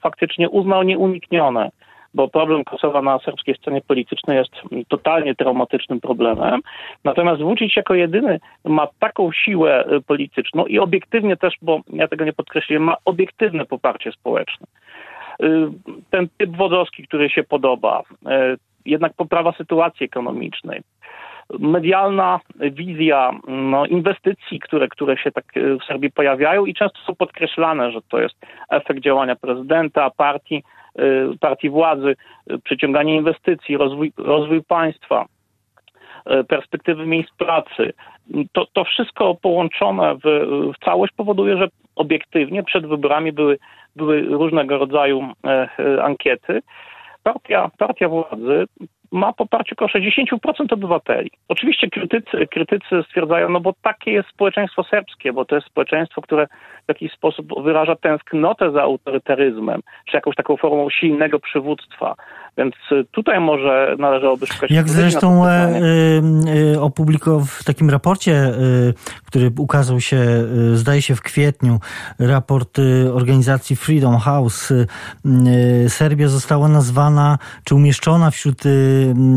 faktycznie 0.00 0.48
uznał 0.48 0.82
nieuniknione 0.82 1.70
bo 2.14 2.28
problem 2.28 2.64
Kosowa 2.64 3.02
na 3.02 3.18
serbskiej 3.18 3.54
scenie 3.54 3.80
politycznej 3.80 4.36
jest 4.36 4.52
totalnie 4.88 5.34
traumatycznym 5.34 6.00
problemem. 6.00 6.60
Natomiast 7.04 7.42
Vucic 7.42 7.76
jako 7.76 7.94
jedyny 7.94 8.40
ma 8.64 8.88
taką 8.98 9.32
siłę 9.32 9.84
polityczną 10.06 10.66
i 10.66 10.78
obiektywnie 10.78 11.36
też, 11.36 11.54
bo 11.62 11.80
ja 11.92 12.08
tego 12.08 12.24
nie 12.24 12.32
podkreśliłem, 12.32 12.82
ma 12.82 12.96
obiektywne 13.04 13.64
poparcie 13.64 14.12
społeczne. 14.12 14.66
Y, 15.42 15.68
ten 16.10 16.28
typ 16.38 16.56
wodowski, 16.56 17.06
który 17.06 17.30
się 17.30 17.42
podoba, 17.42 18.02
y, 18.02 18.58
jednak 18.84 19.12
poprawa 19.12 19.52
sytuacji 19.52 20.06
ekonomicznej, 20.06 20.82
medialna 21.58 22.40
wizja 22.56 23.30
no, 23.48 23.86
inwestycji, 23.86 24.60
które, 24.60 24.88
które 24.88 25.16
się 25.16 25.32
tak 25.32 25.44
w 25.54 25.84
Serbii 25.84 26.10
pojawiają 26.10 26.66
i 26.66 26.74
często 26.74 26.98
są 27.06 27.14
podkreślane, 27.14 27.92
że 27.92 28.00
to 28.08 28.20
jest 28.20 28.34
efekt 28.70 29.00
działania 29.00 29.36
prezydenta, 29.36 30.10
partii, 30.10 30.62
partii 31.40 31.70
władzy, 31.70 32.16
przyciąganie 32.64 33.16
inwestycji, 33.16 33.76
rozwój, 33.76 34.12
rozwój 34.16 34.62
państwa, 34.62 35.26
perspektywy 36.48 37.06
miejsc 37.06 37.30
pracy. 37.36 37.92
To, 38.52 38.66
to 38.72 38.84
wszystko 38.84 39.34
połączone 39.34 40.14
w, 40.14 40.46
w 40.74 40.84
całość 40.84 41.12
powoduje, 41.16 41.56
że 41.56 41.68
obiektywnie 41.96 42.62
przed 42.62 42.86
wyborami 42.86 43.32
były 43.32 43.58
były 43.96 44.20
różnego 44.22 44.78
rodzaju 44.78 45.22
e, 45.44 45.68
e, 45.78 46.02
ankiety. 46.04 46.62
Partia, 47.22 47.70
partia 47.78 48.08
władzy 48.08 48.64
ma 49.12 49.32
poparcie 49.32 49.72
około 49.72 49.88
60% 49.88 50.72
obywateli. 50.72 51.30
Oczywiście 51.48 51.90
krytycy, 51.90 52.46
krytycy 52.46 53.02
stwierdzają, 53.08 53.48
no 53.48 53.60
bo 53.60 53.72
takie 53.82 54.10
jest 54.10 54.28
społeczeństwo 54.28 54.84
serbskie, 54.84 55.32
bo 55.32 55.44
to 55.44 55.54
jest 55.54 55.66
społeczeństwo, 55.66 56.22
które 56.22 56.46
w 56.86 56.88
jakiś 56.88 57.12
sposób 57.12 57.62
wyraża 57.62 57.96
tęsknotę 57.96 58.72
za 58.72 58.82
autorytaryzmem, 58.82 59.80
czy 60.06 60.16
jakąś 60.16 60.36
taką 60.36 60.56
formą 60.56 60.90
silnego 60.90 61.40
przywództwa. 61.40 62.14
Więc 62.58 62.74
y, 62.92 63.04
tutaj 63.10 63.40
może 63.40 63.96
należałoby 63.98 64.46
szukać... 64.46 64.70
Jak 64.70 64.88
zresztą 64.88 65.46
e, 65.46 65.50
e, 66.74 66.80
opublikował 66.80 67.40
w 67.40 67.64
takim 67.64 67.90
raporcie, 67.90 68.32
e, 68.32 68.52
który 69.26 69.50
ukazał 69.58 70.00
się, 70.00 70.18
zdaje 70.74 71.02
się 71.02 71.14
w 71.14 71.22
kwietniu, 71.22 71.78
raport 72.18 72.78
organizacji 73.14 73.76
Freedom 73.76 74.16
House, 74.16 74.72
Serbia 75.88 76.28
została 76.28 76.68
nazwana, 76.68 77.38
czy 77.64 77.74
umieszczona 77.74 78.30
wśród 78.30 78.62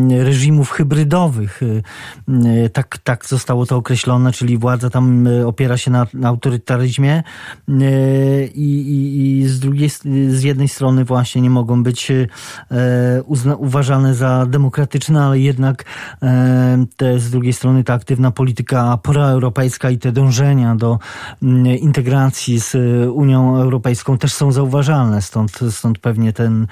reżimów 0.10 0.72
hybrydowych. 0.72 1.62
Tak, 2.74 2.98
tak 2.98 3.26
zostało 3.26 3.66
to 3.66 3.76
określone, 3.78 4.32
czyli 4.32 4.58
władza 4.58 4.90
tam 4.90 5.28
opiera 5.46 5.78
się 5.78 5.92
na, 5.92 6.08
na 6.14 6.28
autorytaryzmie 6.30 7.24
i, 8.56 8.64
i, 8.64 9.40
i 9.40 9.48
z 9.48 9.60
drugiej, 9.60 9.90
z 10.30 10.44
jednej 10.44 10.68
strony 10.68 11.06
właśnie 11.06 11.42
nie 11.42 11.50
mogą 11.50 11.84
być 11.84 12.12
uzna, 13.26 13.56
uważane 13.56 14.16
za 14.16 14.46
demokratyczne, 14.46 15.24
ale 15.24 15.40
jednak 15.40 15.84
te, 16.98 17.20
z 17.20 17.32
drugiej 17.32 17.54
strony 17.54 17.84
ta 17.84 17.94
aktywna 17.94 18.32
polityka 18.32 18.98
proeuropejska 18.98 19.90
i 19.90 19.98
te 19.98 20.12
dążenia 20.12 20.76
do 20.76 21.00
integracji 21.80 22.60
z 22.60 22.76
Unią 23.10 23.58
Europejską 23.62 24.18
też 24.18 24.34
są 24.34 24.52
zauważalne. 24.52 25.22
Stąd, 25.22 25.60
stąd 25.72 26.00
pewnie 26.00 26.34
ten, 26.34 26.68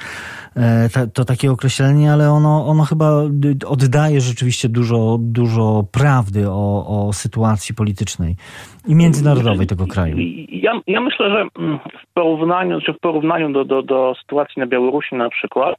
to 1.13 1.25
takie 1.25 1.51
określenie, 1.51 2.13
ale 2.13 2.31
ono, 2.31 2.67
ono 2.67 2.82
chyba 2.85 3.05
oddaje 3.67 4.21
rzeczywiście 4.21 4.69
dużo, 4.69 5.17
dużo 5.19 5.83
prawdy 5.91 6.49
o, 6.49 6.85
o 6.87 7.13
sytuacji 7.13 7.75
politycznej 7.75 8.35
i 8.87 8.95
międzynarodowej 8.95 9.67
tego 9.67 9.87
kraju. 9.87 10.15
Ja, 10.49 10.81
ja 10.87 11.01
myślę, 11.01 11.29
że 11.29 11.47
mm, 11.59 11.79
w 11.79 12.13
porównaniu, 12.13 12.81
czy 12.81 12.93
w 12.93 12.99
porównaniu 12.99 13.53
do, 13.53 13.65
do, 13.65 13.81
do 13.81 14.15
sytuacji 14.21 14.59
na 14.59 14.67
Białorusi 14.67 15.15
na 15.15 15.29
przykład, 15.29 15.75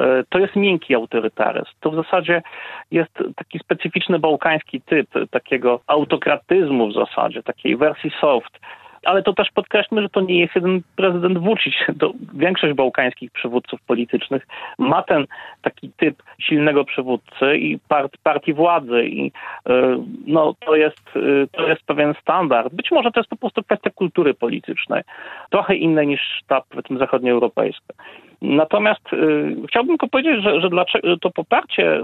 e, 0.00 0.24
to 0.28 0.38
jest 0.38 0.56
miękki 0.56 0.94
autorytaryzm. 0.94 1.70
To 1.80 1.90
w 1.90 1.94
zasadzie 1.94 2.42
jest 2.90 3.12
taki 3.36 3.58
specyficzny 3.58 4.18
bałkański 4.18 4.80
typ 4.80 5.08
takiego 5.30 5.80
autokratyzmu 5.86 6.88
w 6.88 6.94
zasadzie, 6.94 7.42
takiej 7.42 7.76
wersji 7.76 8.10
soft, 8.20 8.60
ale 9.04 9.22
to 9.22 9.32
też 9.32 9.48
podkreślmy, 9.54 10.02
że 10.02 10.08
to 10.08 10.20
nie 10.20 10.40
jest 10.40 10.54
jeden 10.54 10.80
prezydent 10.96 11.38
Vucic. 11.38 11.74
To 11.98 12.12
większość 12.34 12.74
bałkańskich 12.74 13.30
przywódców 13.30 13.82
politycznych 13.82 14.46
ma 14.78 15.02
ten 15.02 15.26
taki 15.62 15.90
typ 15.96 16.22
silnego 16.40 16.84
przywódcy 16.84 17.58
i 17.58 17.78
part, 17.88 18.12
partii 18.22 18.52
władzy 18.52 19.04
i 19.04 19.24
yy, 19.24 19.98
no, 20.26 20.54
to, 20.66 20.76
jest, 20.76 21.14
yy, 21.14 21.48
to 21.52 21.68
jest 21.68 21.82
pewien 21.82 22.14
standard. 22.20 22.74
Być 22.74 22.90
może 22.90 23.10
to 23.10 23.20
jest 23.20 23.30
po 23.30 23.36
prostu 23.36 23.62
kwestia 23.62 23.90
kultury 23.90 24.34
politycznej, 24.34 25.02
trochę 25.50 25.74
innej 25.74 26.06
niż 26.06 26.20
ta 26.46 26.60
powiedzmy 26.60 26.98
zachodnioeuropejska. 26.98 27.94
Natomiast 28.42 29.12
yy, 29.12 29.56
chciałbym 29.68 29.92
tylko 29.92 30.08
powiedzieć, 30.08 30.42
że, 30.42 30.60
że 30.60 30.70
dlaczego 30.70 31.16
to 31.16 31.30
poparcie 31.30 32.00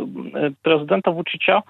prezydenta 0.62 1.11
Vucicia 1.11 1.62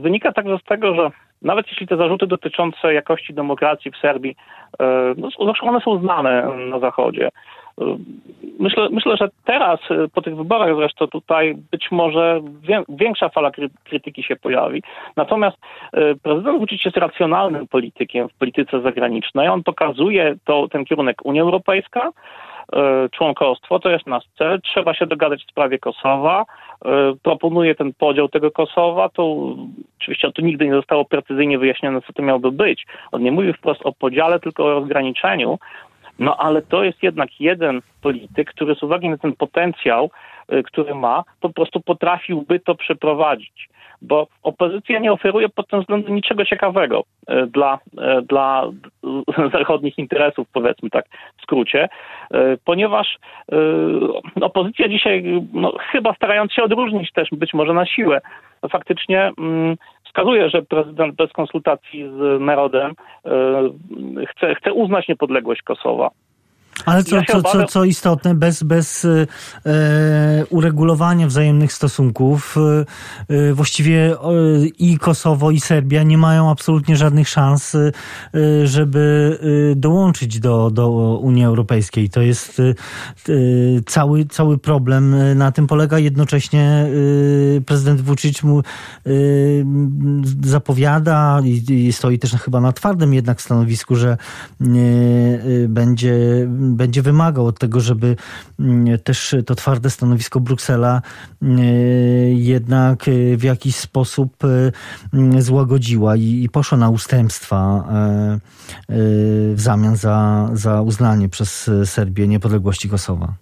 wynika 0.00 0.32
także 0.32 0.58
z 0.58 0.64
tego, 0.64 0.94
że 0.94 1.10
nawet 1.44 1.68
jeśli 1.68 1.86
te 1.86 1.96
zarzuty 1.96 2.26
dotyczące 2.26 2.94
jakości 2.94 3.34
demokracji 3.34 3.90
w 3.90 3.96
Serbii, 3.96 4.36
e, 4.80 5.14
no, 5.16 5.28
one 5.60 5.80
są 5.80 6.00
znane 6.00 6.48
na 6.70 6.78
Zachodzie. 6.78 7.28
E, 7.80 7.96
myślę, 8.60 8.88
myślę, 8.90 9.16
że 9.16 9.28
teraz, 9.44 9.80
e, 9.90 10.08
po 10.14 10.22
tych 10.22 10.36
wyborach 10.36 10.76
zresztą 10.76 11.06
tutaj 11.06 11.54
być 11.70 11.90
może 11.90 12.40
większa 12.88 13.28
fala 13.28 13.50
krytyki 13.84 14.22
się 14.22 14.36
pojawi. 14.36 14.82
Natomiast 15.16 15.56
prezydent 16.22 16.58
Vucic 16.58 16.84
jest 16.84 16.96
racjonalnym 16.96 17.68
politykiem 17.68 18.28
w 18.28 18.34
polityce 18.34 18.80
zagranicznej. 18.80 19.48
On 19.48 19.62
pokazuje 19.62 20.34
to, 20.44 20.68
ten 20.68 20.84
kierunek 20.84 21.24
Unia 21.24 21.42
Europejska, 21.42 22.10
członkostwo, 23.10 23.78
to 23.78 23.90
jest 23.90 24.06
nasz 24.06 24.24
cel. 24.38 24.60
Trzeba 24.60 24.94
się 24.94 25.06
dogadać 25.06 25.44
w 25.44 25.50
sprawie 25.50 25.78
Kosowa. 25.78 26.44
Proponuje 27.22 27.74
ten 27.74 27.92
podział 27.94 28.28
tego 28.28 28.50
Kosowa. 28.50 29.08
To 29.08 29.54
oczywiście 30.02 30.32
to 30.32 30.42
nigdy 30.42 30.66
nie 30.66 30.74
zostało 30.74 31.04
precyzyjnie 31.04 31.58
wyjaśnione, 31.58 32.00
co 32.02 32.12
to 32.12 32.22
miałoby 32.22 32.52
być. 32.52 32.86
On 33.12 33.22
nie 33.22 33.32
mówi 33.32 33.52
wprost 33.52 33.80
o 33.84 33.92
podziale, 33.92 34.40
tylko 34.40 34.64
o 34.64 34.70
rozgraniczeniu. 34.70 35.58
No 36.18 36.36
ale 36.36 36.62
to 36.62 36.84
jest 36.84 37.02
jednak 37.02 37.40
jeden 37.40 37.80
polityk, 38.02 38.50
który 38.50 38.74
z 38.74 38.82
uwagi 38.82 39.08
na 39.08 39.18
ten 39.18 39.32
potencjał, 39.32 40.10
e, 40.48 40.62
który 40.62 40.94
ma, 40.94 41.24
po 41.40 41.50
prostu 41.50 41.80
potrafiłby 41.80 42.60
to 42.60 42.74
przeprowadzić. 42.74 43.68
Bo 44.02 44.26
opozycja 44.42 44.98
nie 44.98 45.12
oferuje 45.12 45.48
pod 45.48 45.68
tym 45.68 45.80
względem 45.80 46.14
niczego 46.14 46.44
ciekawego 46.44 47.04
e, 47.26 47.46
dla, 47.46 47.78
e, 47.98 48.22
dla 48.22 48.70
zachodnich 49.52 49.98
interesów, 49.98 50.48
powiedzmy 50.52 50.90
tak 50.90 51.04
w 51.38 51.42
skrócie, 51.42 51.88
ponieważ 52.64 53.18
opozycja 54.40 54.88
dzisiaj, 54.88 55.42
no, 55.52 55.72
chyba 55.78 56.14
starając 56.14 56.52
się 56.52 56.62
odróżnić 56.62 57.12
też 57.12 57.28
być 57.32 57.54
może 57.54 57.74
na 57.74 57.86
siłę, 57.86 58.20
faktycznie 58.70 59.32
mm, 59.38 59.76
wskazuje, 60.12 60.50
że 60.50 60.62
prezydent 60.62 61.14
bez 61.14 61.32
konsultacji 61.32 62.08
z 62.08 62.40
narodem 62.40 62.94
chce, 64.28 64.54
chce 64.54 64.72
uznać 64.72 65.08
niepodległość 65.08 65.62
Kosowa. 65.62 66.10
Ale 66.84 67.04
co, 67.04 67.16
co, 67.28 67.42
co, 67.42 67.64
co 67.66 67.84
istotne, 67.84 68.34
bez, 68.34 68.62
bez 68.62 69.04
e, 69.04 69.26
uregulowania 70.50 71.26
wzajemnych 71.26 71.72
stosunków 71.72 72.56
e, 72.56 73.34
e 73.34 73.54
właściwie 73.54 74.12
e, 74.12 74.16
i 74.78 74.98
Kosowo, 74.98 75.50
i 75.50 75.60
Serbia 75.60 76.02
nie 76.02 76.18
mają 76.18 76.50
absolutnie 76.50 76.96
żadnych 76.96 77.28
szans, 77.28 77.74
e, 77.74 77.92
żeby 78.66 79.38
e, 79.72 79.76
dołączyć 79.76 80.40
do, 80.40 80.70
do 80.70 81.18
Unii 81.18 81.44
Europejskiej. 81.44 82.10
To 82.10 82.20
jest 82.20 82.62
cały, 83.86 84.24
cały 84.24 84.58
problem. 84.58 85.16
Na 85.38 85.52
tym 85.52 85.66
polega 85.66 85.98
jednocześnie 85.98 86.86
prezydent 87.66 88.00
Vucic 88.00 88.42
mu 88.42 88.62
zapowiada 90.44 91.40
i, 91.44 91.86
i 91.86 91.92
stoi 91.92 92.18
też 92.18 92.32
chyba 92.32 92.60
na 92.60 92.72
twardym 92.72 93.14
jednak 93.14 93.42
stanowisku, 93.42 93.96
że 93.96 94.16
będzie 95.68 96.14
będzie 96.76 97.02
wymagał 97.02 97.46
od 97.46 97.58
tego, 97.58 97.80
żeby 97.80 98.16
mm, 98.60 98.98
też 98.98 99.36
to 99.46 99.54
twarde 99.54 99.90
stanowisko 99.90 100.40
Bruksela 100.40 101.02
mm, 101.42 101.58
jednak 102.36 103.08
e, 103.08 103.36
w 103.36 103.42
jakiś 103.42 103.76
sposób 103.76 104.44
e, 104.44 104.72
mm, 105.12 105.42
złagodziła 105.42 106.16
i, 106.16 106.48
poszła 106.52 106.78
na 106.78 106.90
ustępstwa 106.90 107.84
e, 107.88 108.38
w 109.54 109.60
zamian 109.60 109.96
za, 109.96 110.48
za 110.52 110.82
uznanie 110.82 111.28
przez 111.28 111.70
Serbię 111.84 112.28
niepodległości 112.28 112.88
Kosowa. 112.88 113.34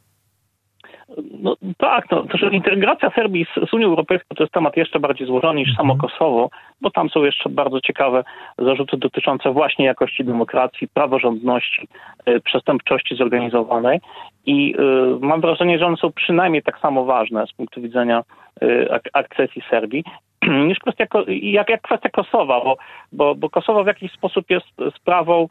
No 1.42 1.56
tak, 1.78 2.10
no, 2.10 2.22
to, 2.22 2.38
że 2.38 2.50
integracja 2.50 3.10
Serbii 3.10 3.44
z, 3.44 3.70
z, 3.70 3.74
Unią 3.74 3.88
Europejską 3.88 4.34
to 4.36 4.42
jest 4.42 4.54
temat 4.54 4.76
jeszcze 4.76 5.00
bardziej 5.00 5.26
złożony 5.26 5.60
niż 5.60 5.76
samo 5.76 5.92
mhm. 5.92 6.10
Kosowo, 6.10 6.50
bo 6.80 6.90
tam 6.90 7.10
są 7.10 7.24
jeszcze 7.24 7.48
bardzo 7.48 7.80
ciekawe 7.80 8.24
zarzuty 8.58 8.96
dotyczące 8.96 9.52
właśnie 9.52 9.84
jakości 9.84 10.24
demokracji, 10.24 10.88
praworządności, 10.88 11.88
y, 12.28 12.40
przestępczości 12.40 13.16
zorganizowanej 13.16 14.00
i 14.46 14.74
y, 14.74 15.26
mam 15.26 15.40
wrażenie, 15.40 15.78
że 15.78 15.86
one 15.86 15.96
są 15.96 16.12
przynajmniej 16.12 16.62
tak 16.62 16.78
samo 16.78 17.04
ważne 17.04 17.46
z 17.46 17.52
punktu 17.52 17.82
widzenia 17.82 18.22
y, 18.62 18.92
ak 18.92 19.02
akcesji 19.12 19.62
Serbii 19.70 20.04
niż 20.68 20.78
kwestia, 20.78 21.04
jak, 21.42 21.68
jak 21.68 21.82
kwestia 21.82 22.08
Kosowa, 22.08 22.60
bo, 22.64 22.76
bo, 23.12 23.34
bo 23.34 23.50
Kosowo 23.50 23.84
w 23.84 23.86
jakiś 23.86 24.12
sposób 24.12 24.50
jest 24.50 24.66
sprawą 24.96 25.48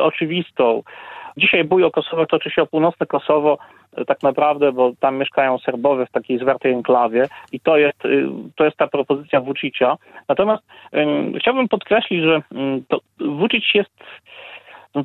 oczywistą. 0.00 0.82
Dzisiaj 1.36 1.64
bój 1.64 1.84
o 1.84 1.90
Kosowo 1.90 2.26
toczy 2.26 2.50
się 2.50 2.62
o 2.62 2.66
północne 2.66 3.06
Kosowo, 3.06 3.58
tak 4.06 4.22
naprawdę, 4.22 4.72
bo 4.72 4.92
tam 5.00 5.16
mieszkają 5.16 5.58
Serbowie 5.58 6.06
w 6.06 6.10
takiej 6.10 6.38
zwartej 6.38 6.72
enklawie 6.72 7.28
i 7.52 7.60
to 7.60 7.76
jest, 7.76 8.04
y, 8.04 8.26
to 8.56 8.64
jest 8.64 8.76
ta 8.76 8.86
propozycja 8.86 9.40
Vucicia. 9.40 9.96
Natomiast 10.28 10.62
um, 10.92 11.32
chciałbym 11.38 11.68
podkreślić, 11.68 12.22
że 12.22 12.42
um, 12.54 13.48
jest 13.74 13.90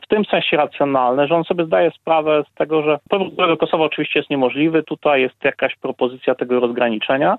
w 0.03 0.07
tym 0.07 0.25
sensie 0.25 0.57
racjonalny, 0.57 1.27
że 1.27 1.35
on 1.35 1.43
sobie 1.43 1.65
zdaje 1.65 1.91
sprawę 1.91 2.43
z 2.51 2.53
tego, 2.53 2.81
że 2.83 2.99
powrót 3.09 3.35
do 3.35 3.57
Kosowa 3.57 3.83
oczywiście 3.83 4.19
jest 4.19 4.29
niemożliwy, 4.29 4.83
tutaj 4.83 5.21
jest 5.21 5.43
jakaś 5.43 5.75
propozycja 5.75 6.35
tego 6.35 6.59
rozgraniczenia. 6.59 7.37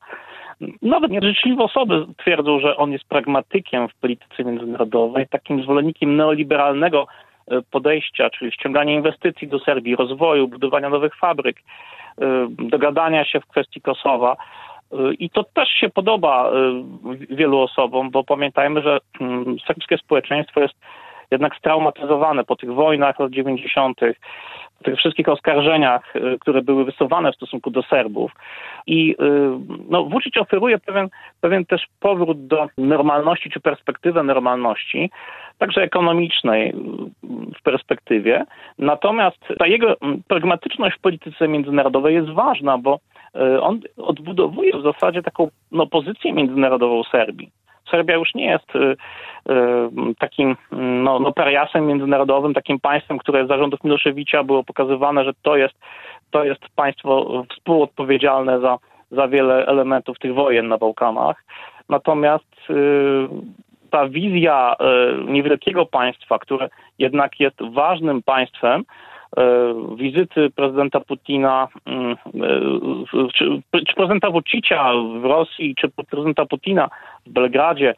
Nawet 0.83 1.11
nieżyczliwe 1.11 1.64
osoby 1.64 2.07
twierdzą, 2.16 2.61
że 2.61 2.76
on 2.76 2.92
jest 2.92 3.05
pragmatykiem 3.05 3.88
w 3.88 3.94
polityce 3.94 4.44
międzynarodowej, 4.44 5.26
takim 5.29 5.62
zwolennikiem 5.62 6.16
neoliberalnego 6.16 7.07
E, 7.07 7.30
podejścia, 7.70 8.30
czyli 8.30 8.52
ściągania 8.52 8.94
inwestycji 8.94 9.48
do 9.48 9.58
Serbii, 9.58 9.96
rozwoju, 9.96 10.48
budowania 10.48 10.88
nowych 10.88 11.16
fabryk, 11.16 11.56
e, 12.20 12.46
dogadania 12.50 13.24
się 13.24 13.40
w 13.40 13.46
kwestii 13.46 13.80
Kosowa. 13.80 14.36
E, 14.92 14.96
I 15.18 15.30
to 15.30 15.44
też 15.44 15.68
się 15.68 15.88
podoba 15.88 16.52
wielu 17.30 17.58
osobom, 17.58 18.10
bo 18.10 18.24
pamiętajmy, 18.24 18.82
że 18.82 18.98
mm, 19.20 19.56
serbskie 19.66 19.98
społeczeństwo 19.98 20.60
jest 20.60 20.74
jednak 21.31 21.57
straumatyzowane 21.57 22.45
po 22.45 22.57
tych 22.57 22.75
wojnach 22.75 23.19
lat 23.19 23.31
90., 23.31 24.01
po 24.79 24.85
tych 24.85 24.97
wszystkich 24.97 25.29
oskarżeniach, 25.29 26.14
które 26.40 26.62
były 26.62 26.85
wysuwane 26.85 27.33
w 27.33 27.37
stosunku 27.37 27.71
do 27.71 27.83
Serbów. 27.83 28.33
I 28.87 29.16
no, 29.90 30.05
Vucic 30.05 30.37
oferuje 30.37 30.79
pewien, 30.79 31.09
pewien 31.40 31.66
też 31.66 31.87
powrót 32.01 32.47
do 32.47 32.69
normalności, 32.79 33.51
czy 33.51 33.61
perspektywę 33.61 34.23
normalności, 34.23 35.11
także 35.59 35.83
ekonomicznej 35.83 36.75
w 37.59 37.62
perspektywie. 37.62 38.45
Natomiast 38.79 39.38
ta 39.59 39.66
jego 39.66 39.97
pragmatyczność 40.29 40.97
w 40.97 41.01
polityce 41.01 41.49
międzynarodowej 41.49 42.14
jest 42.14 42.31
ważna, 42.31 42.79
bo 42.79 42.99
on 43.61 43.81
odbudowuje 43.97 44.73
w 44.79 44.83
zasadzie 44.83 45.23
taką 45.23 45.49
no, 45.73 45.87
pozycję 45.87 46.33
międzynarodową 46.33 47.05
Serbii. 47.05 47.51
Serbia 47.90 48.16
już 48.16 48.35
nie 48.35 48.46
jest 48.46 48.74
y, 48.74 48.79
y, 48.79 48.96
takim 50.18 50.57
no, 50.72 51.18
no 51.18 51.33
pariasem 51.33 51.87
międzynarodowym, 51.87 52.55
takim 52.55 52.81
państwem, 52.81 53.18
które 53.18 53.46
za 53.46 53.59
rządów 53.59 53.85
Miloszewicza 53.85 54.44
było 54.44 54.64
pokazywane, 54.64 55.24
że 55.24 55.33
to 55.42 55.57
jest, 55.57 55.74
to 56.31 56.44
jest 56.44 56.61
państwo 56.76 57.44
współodpowiedzialne 57.50 58.61
za, 58.61 58.79
za 59.11 59.29
wiele 59.29 59.66
elementów 59.66 60.18
tych 60.18 60.35
wojen 60.35 60.68
na 60.68 60.79
Bałkanach. 60.79 61.44
Natomiast 61.88 62.70
y, 62.70 63.29
ta 63.90 64.09
wizja 64.09 64.76
niewielkiego 65.26 65.87
państwa, 65.87 66.38
które 66.38 66.68
jednak 66.98 67.40
jest 67.40 67.57
ważnym 67.72 68.22
państwem, 68.22 68.85
wizyty 69.97 70.51
prezydenta 70.51 71.01
Putina, 71.01 71.69
mm, 71.87 72.12
e, 72.12 72.16
czy, 73.35 73.62
czy 73.73 73.95
prezydenta 73.95 74.31
Vucicia 74.31 74.93
w 75.21 75.25
Rosji, 75.25 75.75
czy 75.75 75.88
prezydenta 75.88 76.47
Putina 76.47 76.90
w 77.27 77.31
Belgradzie, 77.31 77.95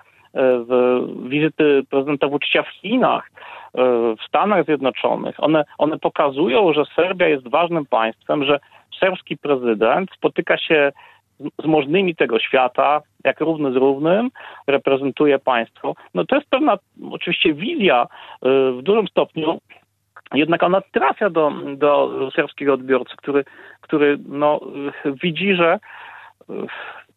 wizyty 1.28 1.82
prezydenta 1.90 2.28
Vucicia 2.28 2.62
w 2.62 2.68
Chinach, 2.68 3.30
w 4.18 4.24
Stanach 4.28 4.64
Zjednoczonych, 4.64 5.44
one, 5.44 5.64
one 5.78 5.98
pokazują, 5.98 6.72
że 6.72 6.84
Serbia 6.96 7.28
jest 7.28 7.48
ważnym 7.48 7.86
państwem, 7.86 8.44
że 8.44 8.60
serbski 9.00 9.36
prezydent 9.36 10.10
spotyka 10.16 10.58
się 10.58 10.92
z 11.62 11.66
możnymi 11.66 12.16
tego 12.16 12.38
świata, 12.38 13.02
jak 13.24 13.40
równy 13.40 13.72
z 13.72 13.76
równym, 13.76 14.30
reprezentuje 14.66 15.38
państwo. 15.38 15.94
No 16.14 16.24
to 16.24 16.36
jest 16.36 16.50
pewna 16.50 16.78
oczywiście 17.10 17.54
wizja 17.54 18.06
w 18.42 18.78
dużym 18.82 19.08
stopniu 19.08 19.60
jednak 20.34 20.62
ona 20.62 20.80
trafia 20.80 21.30
do, 21.30 21.52
do 21.76 22.30
serbskiego 22.34 22.74
odbiorcy, 22.74 23.16
który, 23.16 23.44
który 23.80 24.18
no, 24.28 24.60
widzi, 25.22 25.54
że 25.54 25.78
y, 26.50 26.54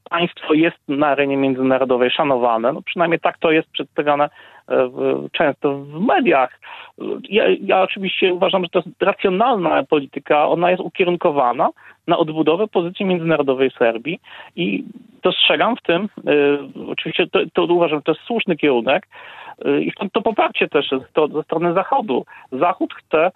państwo 0.10 0.54
jest 0.54 0.78
na 0.88 1.08
arenie 1.08 1.38
międzynarodowej 1.38 2.12
szanowane. 2.12 2.74
No, 2.74 2.82
przynajmniej 2.82 3.20
tak 3.20 3.38
to 3.38 3.52
jest 3.52 3.70
przedstawiane 3.72 4.30
e, 4.70 4.90
często 5.32 5.78
w 5.78 6.06
mediach. 6.06 6.60
Ja, 7.30 7.44
ja, 7.62 7.82
oczywiście 7.82 8.34
uważam, 8.34 8.64
że 8.64 8.70
to 8.70 8.80
jest 8.80 9.02
racjonalna 9.04 9.84
polityka, 9.84 10.48
ona 10.48 10.72
jest 10.72 10.84
ukierunkowana 10.84 11.70
na 12.08 12.18
odbudowę 12.18 12.68
pozycji 12.68 13.06
międzynarodowej 13.06 13.72
Serbii 13.80 14.20
i 14.56 14.84
dostrzegam 15.24 15.76
w 15.76 15.82
tym, 15.82 16.10
y, 16.30 16.90
oczywiście 16.92 17.28
to, 17.28 17.40
to 17.54 17.64
uważam, 17.64 18.00
że 18.00 18.04
to 18.04 18.12
jest 18.12 18.24
słuszny 18.24 18.56
kierunek 18.56 19.08
i 19.82 19.92
stąd 19.92 20.14
to 20.14 20.22
poparcie 20.22 20.68
też 20.68 20.90
to 21.14 21.28
ze 21.28 21.44
strony 21.44 21.74
Zachodu. 21.74 22.26
Zachód 22.52 22.94
chce 22.94 23.32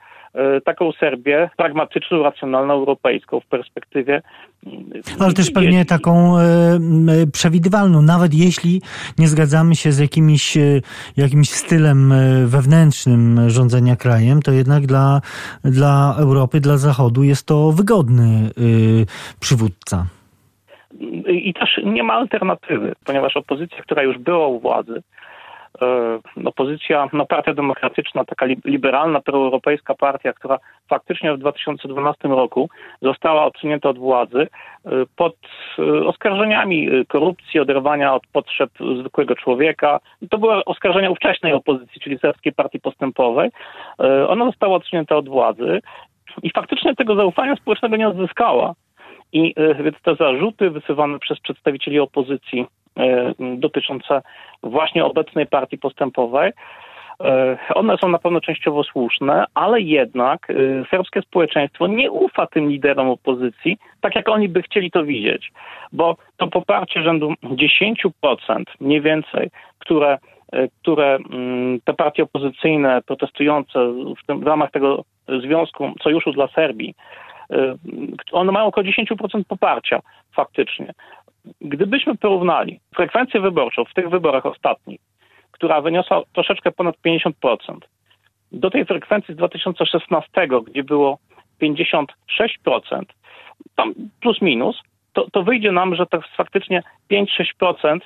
y, 0.58 0.62
taką 0.62 0.91
Serbię 0.91 1.49
pragmatyczną, 1.58 2.23
racjonalną, 2.23 2.73
europejską 2.73 3.39
w 3.39 3.45
perspektywie. 3.45 4.21
Ale 5.19 5.34
też 5.34 5.51
pewnie 5.51 5.86
taką 5.86 6.36
przewidywalną, 7.34 8.01
nawet 8.01 8.34
jeśli 8.34 8.82
nie 9.17 9.27
zgadzamy 9.27 9.75
się 9.75 9.91
z 9.91 9.99
jakimiś, 9.99 10.58
jakimś 11.17 11.49
stylem 11.49 12.13
wewnętrznym 12.45 13.49
rządzenia 13.49 13.95
krajem, 13.95 14.41
to 14.41 14.51
jednak 14.51 14.86
dla, 14.86 15.21
dla 15.63 16.15
Europy, 16.19 16.60
dla 16.60 16.77
Zachodu 16.77 17.23
jest 17.23 17.45
to 17.47 17.71
wygodny 17.71 18.49
przywódca 19.39 20.05
i 21.27 21.53
też 21.53 21.79
nie 21.84 22.03
ma 22.03 22.13
alternatywy, 22.13 22.93
ponieważ 23.05 23.38
opozycja, 23.38 23.82
która 23.82 24.03
już 24.03 24.17
była 24.17 24.47
u 24.47 24.60
władzy, 24.60 25.03
opozycja, 26.46 27.10
no 27.13 27.26
partia 27.26 27.54
demokratyczna, 27.54 28.26
taka 28.26 28.46
liberalna, 28.65 29.22
proeuropejska 29.22 29.96
partia, 29.96 30.34
która 30.34 30.60
faktycznie 30.89 31.34
w 31.34 31.38
2012 31.38 32.28
roku 32.28 32.70
została 33.02 33.46
odsunięta 33.46 33.89
od 33.89 33.98
władzy 33.98 34.48
e, 34.86 34.89
pod 35.15 35.36
e, 35.80 35.84
oskarżeniami 36.08 36.89
korupcji, 37.08 37.60
oderwania 37.60 38.13
od 38.13 38.28
potrzeb 38.28 38.70
zwykłego 39.00 39.36
człowieka. 39.36 40.00
To 40.30 40.38
były 40.38 40.65
oskarżenia 40.65 41.10
ówcześnej 41.10 41.54
opozycji, 41.54 42.02
czyli 42.02 42.20
Serbskiej 42.20 42.54
Partii 42.54 42.80
Postępowej. 42.80 43.50
Ona 44.28 44.46
została 44.46 44.76
odsunięta 44.76 45.15
od 45.15 45.30
władzy 45.30 45.82
i 46.44 46.52
faktycznie 46.52 46.96
tego 46.96 47.15
zaufania 47.15 47.56
społecznego 47.56 47.96
nie 47.96 48.08
odzyskała. 48.08 48.76
I 49.34 49.54
e, 49.58 49.84
więc 49.84 50.02
te 50.02 50.15
zarzuty 50.15 50.70
wysuwane 50.70 51.20
przez 51.20 51.39
przedstawicieli 51.39 52.00
opozycji 52.00 52.60
e, 52.62 52.65
dotyczące 53.39 54.21
właśnie 54.63 55.06
obecnej 55.06 55.47
partii 55.47 55.78
postępowej, 55.78 56.52
E, 57.23 57.58
one 57.75 57.97
są 57.97 58.10
na 58.10 58.19
pewno 58.19 58.41
częściowo 58.41 58.84
słuszne, 58.84 59.45
ale 59.54 59.82
jednak 59.82 60.49
e, 60.49 60.54
serbskie 60.91 61.21
społeczeństwo 61.21 61.88
nie 61.88 62.12
ufa 62.12 62.47
tym 62.47 62.69
liderom 62.69 63.10
opozycji, 63.10 63.78
tak 64.02 64.15
jak 64.15 64.30
oni 64.30 64.49
by 64.49 64.62
chcieli 64.62 64.91
to 64.91 65.04
widzieć, 65.04 65.52
bo 65.91 66.17
to 66.38 66.47
poparcie 66.47 67.04
rzędu 67.04 67.34
10% 67.43 68.63
mniej 68.80 69.02
więcej, 69.02 69.49
które, 69.80 70.17
e, 70.52 70.67
które 70.82 71.15
mm, 71.15 71.82
te 71.82 71.93
partie 71.93 72.23
opozycyjne 72.23 73.02
protestujące 73.02 73.80
w, 74.23 74.25
tym, 74.28 74.39
w 74.39 74.47
ramach 74.47 74.71
tego 74.71 75.04
związku 75.41 75.93
Sojuszu 76.04 76.32
dla 76.32 76.47
Serbii, 76.47 76.95
one 78.32 78.52
mają 78.52 78.65
około 78.65 78.88
10% 78.88 79.43
poparcia 79.47 79.99
faktycznie. 80.36 80.93
Gdybyśmy 81.62 82.17
porównali 82.17 82.80
frekwencję 82.95 83.41
wyborczą 83.41 83.86
w 83.86 83.93
tych 83.93 84.10
wyborach 84.10 84.45
ostatnich 84.45 84.99
która 85.60 85.82
wyniosła 85.82 86.21
troszeczkę 86.34 86.71
ponad 86.71 86.95
50%. 87.06 87.32
Do 88.52 88.69
tej 88.69 88.86
frekwencji 88.86 89.34
z 89.34 89.38
2016, 89.38 90.47
gdzie 90.67 90.84
było 90.84 91.17
56%, 91.62 92.06
tam 93.75 93.93
plus 94.21 94.41
minus, 94.41 94.82
to, 95.13 95.30
to 95.32 95.43
wyjdzie 95.43 95.71
nam, 95.71 95.95
że 95.95 96.06
to 96.06 96.19
faktycznie 96.38 96.84
5-6% 97.12 97.99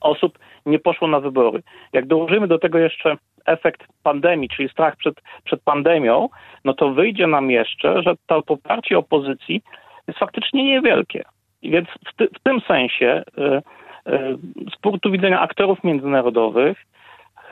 osób 0.00 0.38
nie 0.66 0.78
poszło 0.78 1.08
na 1.08 1.20
wybory. 1.20 1.62
Jak 1.92 2.06
dołożymy 2.06 2.48
do 2.48 2.58
tego 2.58 2.78
jeszcze 2.78 3.16
efekt 3.46 3.82
pandemii, 4.02 4.48
czyli 4.48 4.68
strach 4.68 4.96
przed, 4.96 5.14
przed 5.44 5.62
pandemią, 5.62 6.28
no 6.64 6.74
to 6.74 6.90
wyjdzie 6.90 7.26
nam 7.26 7.50
jeszcze, 7.50 8.02
że 8.02 8.14
to 8.26 8.42
poparcie 8.42 8.98
opozycji 8.98 9.62
jest 10.08 10.18
faktycznie 10.18 10.64
niewielkie. 10.64 11.24
Więc 11.70 11.88
w, 11.88 12.16
ty, 12.16 12.28
w 12.28 12.42
tym 12.42 12.60
sensie 12.60 13.22
y, 13.38 13.62
E, 14.06 14.36
z 14.76 14.80
punktu 14.80 15.10
widzenia 15.10 15.40
aktorów 15.40 15.84
międzynarodowych 15.84 16.78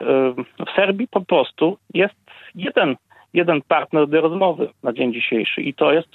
e, 0.01 0.05
w 0.65 0.75
Serbii 0.75 1.07
po 1.07 1.21
prostu 1.21 1.77
jest 1.93 2.15
jeden, 2.55 2.95
jeden 3.33 3.61
partner 3.61 4.07
do 4.07 4.21
rozmowy 4.21 4.69
na 4.83 4.93
dzień 4.93 5.13
dzisiejszy 5.13 5.61
i 5.61 5.73
to 5.73 5.91
jest 5.91 6.09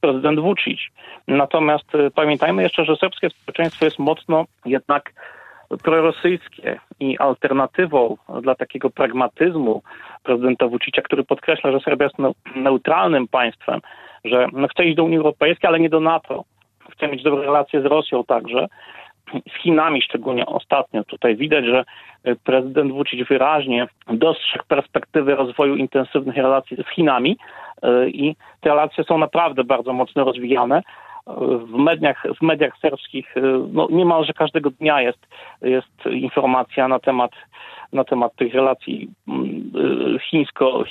prezydent 0.00 0.40
Vucic. 0.40 0.80
Natomiast 1.28 1.92
pamiętajmy 2.14 2.62
jeszcze, 2.62 2.84
że 2.84 2.96
serbskie 2.96 3.30
społeczeństwo 3.30 3.84
jest 3.84 3.98
mocno 3.98 4.44
jednak 4.64 5.12
prorosyjskie 5.82 6.80
i 7.00 7.18
alternatywą 7.18 8.16
dla 8.42 8.54
takiego 8.54 8.90
pragmatyzmu 8.90 9.82
prezydenta 10.22 10.66
Vucicia, 10.66 11.02
który 11.02 11.24
podkreśla, 11.24 11.72
że 11.72 11.80
Serbia 11.80 12.04
jest 12.06 12.36
neutralnym 12.56 13.28
państwem, 13.28 13.80
że 14.24 14.46
chce 14.70 14.84
iść 14.84 14.96
do 14.96 15.04
Unii 15.04 15.18
Europejskiej, 15.18 15.68
ale 15.68 15.80
nie 15.80 15.90
do 15.90 16.00
NATO. 16.00 16.44
Chce 17.02 17.10
mieć 17.10 17.22
dobre 17.22 17.42
relacje 17.42 17.82
z 17.82 17.84
Rosją 17.84 18.24
także 18.24 18.66
z 19.48 19.62
Chinami, 19.62 20.02
szczególnie 20.02 20.46
ostatnio. 20.46 21.04
Tutaj 21.04 21.36
widać, 21.36 21.64
że 21.64 21.84
e, 22.24 22.34
prezydent 22.36 22.92
Vucic 22.92 23.28
wyraźnie 23.28 23.86
dostrzegł 24.08 24.64
perspektywy 24.68 25.34
rozwoju 25.34 25.76
intensywnych 25.76 26.36
relacji 26.36 26.76
z 26.76 26.94
Chinami 26.94 27.36
e, 27.82 28.08
i 28.08 28.36
te 28.60 28.68
relacje 28.68 29.04
są 29.04 29.18
naprawdę 29.18 29.64
bardzo 29.64 29.92
mocno 29.92 30.24
rozwijane. 30.24 30.76
E, 30.76 30.82
w 31.58 31.72
mediach, 31.72 32.22
w 32.40 32.42
mediach 32.42 32.78
serbskich 32.78 33.34
no, 33.72 33.88
niemalże 33.90 34.32
każdego 34.32 34.70
dnia 34.70 35.00
jest, 35.00 35.26
jest 35.62 36.06
informacja 36.06 36.88
na 36.88 36.98
temat, 36.98 37.30
na 37.92 38.04
temat 38.04 38.36
tych 38.36 38.54
relacji 38.54 39.08
mm, 39.28 40.18
chińsko, 40.30 40.84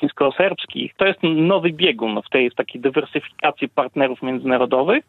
chińsko-serbskich. 0.00 0.94
To 0.96 1.06
jest 1.06 1.20
nowy 1.22 1.72
biegun 1.72 2.22
w 2.22 2.28
tej 2.28 2.50
w 2.50 2.54
takiej 2.54 2.80
dywersyfikacji 2.80 3.68
partnerów 3.68 4.22
międzynarodowych 4.22 5.04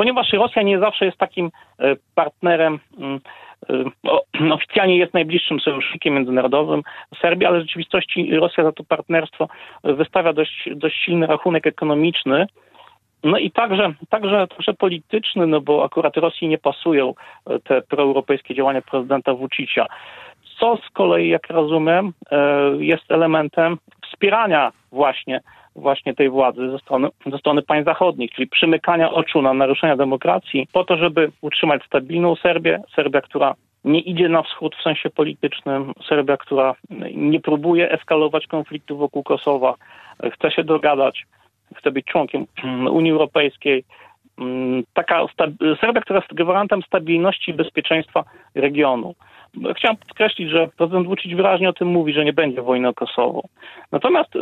ponieważ 0.00 0.32
Rosja 0.32 0.62
nie 0.62 0.78
zawsze 0.78 1.04
jest 1.04 1.18
takim 1.18 1.50
e, 1.78 1.96
partnerem, 2.14 2.78
mm, 2.98 3.20
e, 4.44 4.54
oficjalnie 4.58 4.96
jest 4.96 5.14
najbliższym 5.14 5.60
sojusznikiem 5.60 6.14
międzynarodowym 6.14 6.82
Serbii, 7.20 7.46
ale 7.46 7.58
w 7.58 7.62
rzeczywistości 7.62 8.36
Rosja 8.36 8.64
za 8.64 8.72
to 8.72 8.84
partnerstwo 8.84 9.48
wystawia 9.84 10.32
dość, 10.32 10.68
dość 10.74 11.04
silny 11.04 11.26
rachunek 11.26 11.66
ekonomiczny. 11.66 12.46
No 13.24 13.38
i 13.38 13.50
także, 13.50 13.92
także, 14.08 14.46
także 14.46 14.74
polityczny, 14.74 15.46
no 15.46 15.60
bo 15.60 15.84
akurat 15.84 16.16
Rosji 16.16 16.48
nie 16.48 16.58
pasują 16.58 17.14
e, 17.46 17.58
te 17.58 17.82
proeuropejskie 17.82 18.54
działania 18.54 18.82
prezydenta 18.82 19.34
Vucicia. 19.34 19.86
Co 20.60 20.76
z 20.76 20.90
kolei, 20.90 21.28
jak 21.28 21.50
rozumiem, 21.50 22.12
jest 22.78 23.12
elementem 23.12 23.78
wspierania 24.10 24.72
właśnie 24.92 25.40
właśnie 25.76 26.14
tej 26.14 26.30
władzy 26.30 26.70
ze 26.70 26.78
strony, 26.78 27.08
ze 27.26 27.38
strony 27.38 27.62
państw 27.62 27.86
zachodnich, 27.86 28.30
czyli 28.30 28.48
przymykania 28.48 29.10
oczu 29.10 29.42
na 29.42 29.54
naruszenia 29.54 29.96
demokracji 29.96 30.68
po 30.72 30.84
to, 30.84 30.96
żeby 30.96 31.30
utrzymać 31.40 31.84
stabilną 31.84 32.36
Serbię, 32.36 32.80
Serbia, 32.96 33.20
która 33.20 33.54
nie 33.84 34.00
idzie 34.00 34.28
na 34.28 34.42
wschód 34.42 34.76
w 34.76 34.82
sensie 34.82 35.10
politycznym, 35.10 35.92
Serbia, 36.08 36.36
która 36.36 36.74
nie 37.14 37.40
próbuje 37.40 37.90
eskalować 37.90 38.46
konfliktu 38.46 38.96
wokół 38.96 39.22
Kosowa, 39.22 39.74
chce 40.32 40.50
się 40.50 40.64
dogadać, 40.64 41.26
chce 41.76 41.90
być 41.90 42.06
członkiem 42.06 42.46
Unii 42.98 43.12
Europejskiej. 43.12 43.84
Taka 44.92 45.26
Serbia, 45.80 46.00
która 46.00 46.18
jest 46.18 46.34
gwarantem 46.34 46.82
stabilności 46.82 47.50
i 47.50 47.54
bezpieczeństwa 47.54 48.24
regionu. 48.54 49.14
Chciałem 49.76 49.96
podkreślić, 49.96 50.50
że 50.50 50.68
prezydent 50.76 51.06
Vucic 51.06 51.36
wyraźnie 51.36 51.68
o 51.68 51.72
tym 51.72 51.88
mówi, 51.88 52.12
że 52.12 52.24
nie 52.24 52.32
będzie 52.32 52.62
wojny 52.62 52.88
o 52.88 52.94
Kosowo. 52.94 53.42
Natomiast 53.92 54.36
y, 54.36 54.38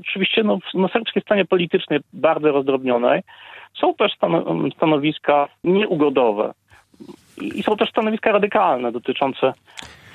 oczywiście 0.00 0.42
no, 0.42 0.58
na 0.74 0.88
serbskiej 0.88 1.22
stanie 1.22 1.44
politycznej 1.44 2.00
bardzo 2.12 2.52
rozdrobnionej 2.52 3.22
są 3.80 3.94
też 3.94 4.12
stanowiska 4.76 5.48
nieugodowe 5.64 6.52
i 7.38 7.62
są 7.62 7.76
też 7.76 7.90
stanowiska 7.90 8.32
radykalne 8.32 8.92
dotyczące 8.92 9.52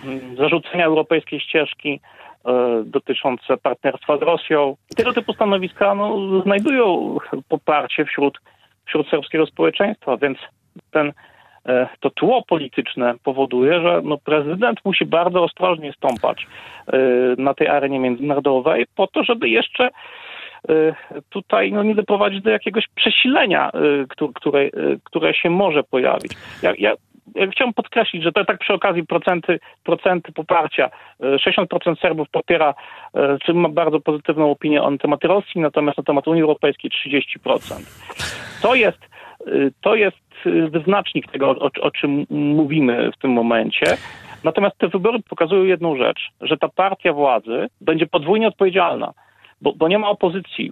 mm, 0.03 0.35
zarzucenia 0.35 0.85
europejskiej 0.85 1.39
ścieżki, 1.39 1.99
y, 1.99 2.49
dotyczące 2.85 3.57
partnerstwa 3.57 4.17
z 4.17 4.21
Rosją. 4.21 4.75
Tego 4.95 5.13
typu 5.13 5.33
stanowiska 5.33 5.95
no, 5.95 6.41
znajdują 6.41 7.17
poparcie 7.49 8.05
wśród, 8.05 8.39
wśród 8.85 9.09
serbskiego 9.09 9.45
społeczeństwa, 9.45 10.17
więc 10.17 10.37
ten 10.91 11.13
E, 11.65 11.87
to 11.99 12.09
tło 12.09 12.43
polityczne 12.47 13.13
powoduje, 13.23 13.81
że 13.81 14.01
no 14.03 14.17
prezydent 14.17 14.79
musi 14.85 15.05
bardzo 15.05 15.43
ostrożnie 15.43 15.93
stąpać 15.93 16.47
e, 16.87 16.97
na 17.37 17.53
tej 17.53 17.67
arenie 17.67 17.99
międzynarodowej 17.99 18.85
po 18.95 19.07
to, 19.07 19.23
żeby 19.23 19.49
jeszcze 19.49 19.89
e, 20.69 20.95
tutaj 21.29 21.71
no, 21.71 21.83
nie 21.83 21.95
doprowadzić 21.95 22.41
do 22.41 22.49
jakiegoś 22.49 22.87
przesilenia, 22.95 23.71
które, 24.35 24.69
które 25.03 25.33
się 25.33 25.49
może 25.49 25.83
pojawić. 25.83 26.31
Ja, 26.63 26.73
ja, 26.77 26.93
chciałbym 27.51 27.73
podkreślić, 27.73 28.23
że 28.23 28.31
to 28.31 28.45
tak 28.45 28.59
przy 28.59 28.73
okazji 28.73 29.05
procenty, 29.05 29.59
procenty 29.83 30.31
poparcia. 30.31 30.89
60% 31.19 32.01
Serbów 32.01 32.29
popiera, 32.29 32.73
czy 33.45 33.53
ma 33.53 33.69
bardzo 33.69 33.99
pozytywną 33.99 34.51
opinię 34.51 34.81
na 34.81 34.97
temat 34.97 35.23
Rosji, 35.23 35.61
natomiast 35.61 35.97
na 35.97 36.03
temat 36.03 36.27
Unii 36.27 36.41
Europejskiej 36.41 36.91
30%. 36.91 37.47
To 38.61 38.75
jest, 38.75 39.09
to 39.81 39.95
jest 39.95 40.17
wyznacznik 40.69 41.31
tego, 41.31 41.49
o, 41.49 41.69
o 41.81 41.91
czym 41.91 42.25
mówimy 42.29 43.11
w 43.11 43.17
tym 43.17 43.31
momencie. 43.31 43.97
Natomiast 44.43 44.77
te 44.77 44.87
wybory 44.87 45.19
pokazują 45.29 45.63
jedną 45.63 45.97
rzecz, 45.97 46.29
że 46.41 46.57
ta 46.57 46.69
partia 46.69 47.13
władzy 47.13 47.67
będzie 47.81 48.07
podwójnie 48.07 48.47
odpowiedzialna, 48.47 49.13
bo, 49.61 49.73
bo 49.73 49.87
nie 49.87 49.99
ma 49.99 50.09
opozycji 50.09 50.71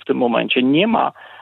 w 0.00 0.04
tym 0.04 0.16
momencie, 0.16 0.62
nie 0.62 0.86
ma 0.86 1.12
E, 1.12 1.41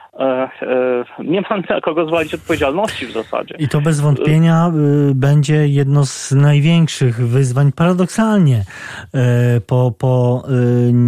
nie 1.23 1.41
ma 1.41 1.57
na 1.69 1.81
kogo 1.81 2.07
zwalić 2.07 2.33
odpowiedzialności 2.33 3.05
w 3.05 3.11
zasadzie. 3.11 3.55
I 3.59 3.67
to 3.67 3.81
bez 3.81 3.99
wątpienia 3.99 4.71
y, 5.09 5.15
będzie 5.15 5.67
jedno 5.67 6.05
z 6.05 6.31
największych 6.31 7.27
wyzwań, 7.27 7.71
paradoksalnie, 7.71 8.65
e, 9.13 9.61
po, 9.61 9.93
po 9.97 10.43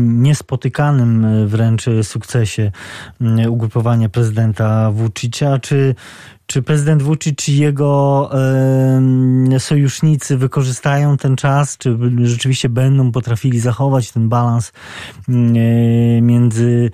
niespotykanym 0.05 1.27
wręcz 1.47 1.85
sukcesie 2.03 2.71
ugrupowania 3.49 4.09
prezydenta 4.09 4.91
Vucicia. 4.91 5.59
Czy 5.59 5.95
czy 6.45 6.61
prezydent 6.61 7.03
Vucic 7.03 7.49
i 7.49 7.57
jego 7.57 8.29
e, 9.53 9.59
sojusznicy 9.59 10.37
wykorzystają 10.37 11.17
ten 11.17 11.35
czas? 11.35 11.77
Czy 11.77 11.97
rzeczywiście 12.23 12.69
będą 12.69 13.11
potrafili 13.11 13.59
zachować 13.59 14.11
ten 14.11 14.29
balans 14.29 14.71
e, 15.29 15.31
między 16.21 16.91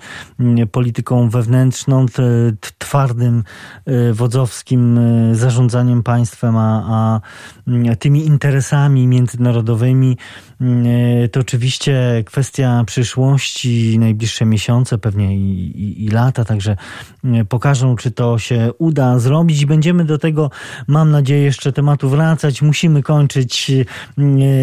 polityką 0.72 1.28
wewnętrzną, 1.28 2.06
twardym, 2.78 3.44
e, 3.86 4.12
wodzowskim 4.12 4.98
e, 4.98 5.34
zarządzaniem 5.34 6.02
państwem, 6.02 6.56
a, 6.56 7.20
a 7.90 7.96
tymi 7.98 8.26
interesami 8.26 9.06
międzynarodowymi? 9.06 10.16
To 11.32 11.40
oczywiście 11.40 12.22
kwestia 12.26 12.84
przyszłości, 12.86 13.98
najbliższe 13.98 14.44
miesiące, 14.44 14.98
pewnie 14.98 15.36
i, 15.36 15.82
i, 15.82 16.04
i 16.04 16.08
lata, 16.08 16.44
także 16.44 16.76
pokażą, 17.48 17.96
czy 17.96 18.10
to 18.10 18.38
się 18.38 18.70
uda 18.78 19.18
zrobić 19.18 19.39
zrobić 19.40 19.62
i 19.62 19.66
będziemy 19.66 20.04
do 20.04 20.18
tego, 20.18 20.50
mam 20.88 21.10
nadzieję, 21.10 21.42
jeszcze 21.42 21.72
tematu 21.72 22.08
wracać. 22.08 22.62
Musimy 22.62 23.02
kończyć. 23.02 23.72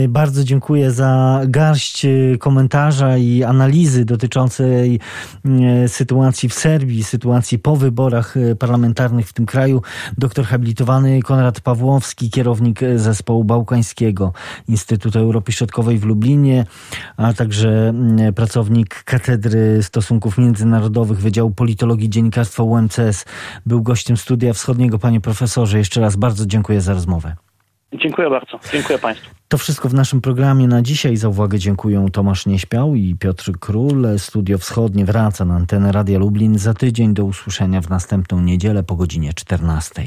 Bardzo 0.09 0.43
dziękuję 0.43 0.91
za 0.91 1.41
garść 1.47 2.05
komentarza 2.39 3.17
i 3.17 3.43
analizy 3.43 4.05
dotyczącej 4.05 4.99
sytuacji 5.87 6.49
w 6.49 6.53
Serbii, 6.53 7.03
sytuacji 7.03 7.59
po 7.59 7.75
wyborach 7.75 8.35
parlamentarnych 8.59 9.27
w 9.27 9.33
tym 9.33 9.45
kraju. 9.45 9.81
Doktor 10.17 10.45
habilitowany 10.45 11.21
Konrad 11.21 11.61
Pawłowski, 11.61 12.29
kierownik 12.29 12.79
zespołu 12.95 13.43
bałkańskiego 13.43 14.33
Instytutu 14.67 15.19
Europy 15.19 15.51
Środkowej 15.51 15.99
w 15.99 16.05
Lublinie, 16.05 16.65
a 17.17 17.33
także 17.33 17.93
pracownik 18.35 19.03
Katedry 19.03 19.83
Stosunków 19.83 20.37
Międzynarodowych 20.37 21.19
Wydziału 21.19 21.51
Politologii 21.51 22.09
Dziennikarstwa 22.09 22.63
UMCS. 22.63 23.25
Był 23.65 23.81
gościem 23.81 24.17
Studia 24.17 24.53
Wschodniego. 24.67 24.99
Panie 24.99 25.21
profesorze, 25.21 25.77
jeszcze 25.77 26.01
raz 26.01 26.15
bardzo 26.15 26.45
dziękuję 26.45 26.81
za 26.81 26.93
rozmowę. 26.93 27.35
Dziękuję 27.93 28.29
bardzo. 28.29 28.59
Dziękuję 28.71 28.99
Państwu. 28.99 29.29
To 29.47 29.57
wszystko 29.57 29.89
w 29.89 29.93
naszym 29.93 30.21
programie 30.21 30.67
na 30.67 30.81
dzisiaj. 30.81 31.17
Za 31.17 31.29
uwagę 31.29 31.59
dziękuję 31.59 32.05
Tomasz 32.13 32.45
Nieśpiał 32.45 32.95
i 32.95 33.15
Piotr 33.15 33.51
Król. 33.59 34.07
Studio 34.17 34.57
Wschodnie 34.57 35.05
wraca 35.05 35.45
na 35.45 35.55
antenę 35.55 35.91
Radia 35.91 36.19
Lublin 36.19 36.57
za 36.57 36.73
tydzień. 36.73 37.13
Do 37.13 37.25
usłyszenia 37.25 37.81
w 37.81 37.89
następną 37.89 38.41
niedzielę 38.41 38.83
po 38.83 38.95
godzinie 38.95 39.33
14. 39.33 40.03